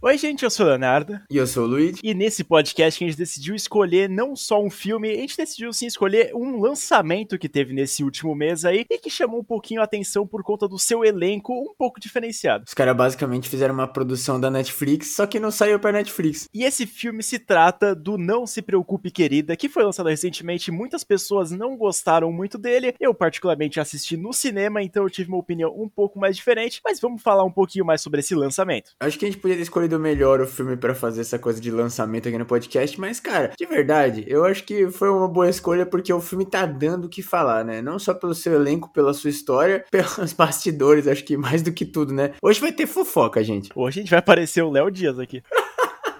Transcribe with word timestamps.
Oi, 0.00 0.16
gente, 0.16 0.44
eu 0.44 0.50
sou 0.50 0.64
o 0.64 0.68
Leonardo. 0.68 1.18
E 1.28 1.36
eu 1.36 1.44
sou 1.44 1.64
o 1.64 1.66
Luiz. 1.66 1.98
E 2.04 2.14
nesse 2.14 2.44
podcast 2.44 3.02
a 3.02 3.06
gente 3.08 3.18
decidiu 3.18 3.56
escolher 3.56 4.08
não 4.08 4.36
só 4.36 4.62
um 4.62 4.70
filme, 4.70 5.10
a 5.10 5.16
gente 5.16 5.36
decidiu 5.36 5.72
sim 5.72 5.86
escolher 5.86 6.30
um 6.36 6.60
lançamento 6.60 7.36
que 7.36 7.48
teve 7.48 7.74
nesse 7.74 8.04
último 8.04 8.32
mês 8.32 8.64
aí 8.64 8.86
e 8.88 8.96
que 8.96 9.10
chamou 9.10 9.40
um 9.40 9.44
pouquinho 9.44 9.80
a 9.80 9.84
atenção 9.84 10.24
por 10.24 10.44
conta 10.44 10.68
do 10.68 10.78
seu 10.78 11.04
elenco 11.04 11.52
um 11.52 11.74
pouco 11.76 11.98
diferenciado. 11.98 12.62
Os 12.68 12.74
caras 12.74 12.96
basicamente 12.96 13.48
fizeram 13.48 13.74
uma 13.74 13.88
produção 13.88 14.38
da 14.38 14.48
Netflix, 14.48 15.16
só 15.16 15.26
que 15.26 15.40
não 15.40 15.50
saiu 15.50 15.80
pra 15.80 15.90
Netflix. 15.90 16.48
E 16.54 16.62
esse 16.62 16.86
filme 16.86 17.20
se 17.20 17.40
trata 17.40 17.92
do 17.92 18.16
Não 18.16 18.46
Se 18.46 18.62
Preocupe 18.62 19.10
Querida, 19.10 19.56
que 19.56 19.68
foi 19.68 19.82
lançado 19.82 20.08
recentemente, 20.08 20.70
muitas 20.70 21.02
pessoas 21.02 21.50
não 21.50 21.76
gostaram 21.76 22.30
muito 22.30 22.56
dele, 22.56 22.94
eu 23.00 23.12
particularmente 23.12 23.80
assisti 23.80 24.16
no 24.16 24.32
cinema, 24.32 24.80
então 24.80 25.02
eu 25.02 25.10
tive 25.10 25.28
uma 25.28 25.38
opinião 25.38 25.74
um 25.76 25.88
pouco 25.88 26.20
mais 26.20 26.36
diferente, 26.36 26.80
mas 26.84 27.00
vamos 27.00 27.20
falar 27.20 27.42
um 27.42 27.50
pouquinho 27.50 27.84
mais 27.84 28.00
sobre 28.00 28.20
esse 28.20 28.36
lançamento. 28.36 28.92
Acho 29.00 29.18
que 29.18 29.24
a 29.24 29.28
gente 29.28 29.40
podia 29.40 29.56
escolher 29.56 29.87
escolhido 29.88 29.98
melhor 29.98 30.40
o 30.40 30.46
filme 30.46 30.76
para 30.76 30.94
fazer 30.94 31.22
essa 31.22 31.38
coisa 31.38 31.60
de 31.60 31.70
lançamento 31.70 32.28
aqui 32.28 32.36
no 32.36 32.44
podcast, 32.44 33.00
mas, 33.00 33.18
cara, 33.18 33.52
de 33.58 33.66
verdade, 33.66 34.24
eu 34.28 34.44
acho 34.44 34.62
que 34.64 34.90
foi 34.90 35.08
uma 35.08 35.26
boa 35.26 35.48
escolha 35.48 35.86
porque 35.86 36.12
o 36.12 36.20
filme 36.20 36.44
tá 36.44 36.66
dando 36.66 37.06
o 37.06 37.08
que 37.08 37.22
falar, 37.22 37.64
né? 37.64 37.80
Não 37.80 37.98
só 37.98 38.12
pelo 38.12 38.34
seu 38.34 38.54
elenco, 38.54 38.90
pela 38.92 39.14
sua 39.14 39.30
história, 39.30 39.84
pelos 39.90 40.32
bastidores, 40.34 41.08
acho 41.08 41.24
que 41.24 41.36
mais 41.36 41.62
do 41.62 41.72
que 41.72 41.86
tudo, 41.86 42.12
né? 42.12 42.32
Hoje 42.42 42.60
vai 42.60 42.72
ter 42.72 42.86
fofoca, 42.86 43.42
gente. 43.42 43.70
Hoje 43.74 44.00
a 44.00 44.02
gente 44.02 44.10
vai 44.10 44.18
aparecer 44.18 44.62
o 44.62 44.70
Léo 44.70 44.90
Dias 44.90 45.18
aqui. 45.18 45.42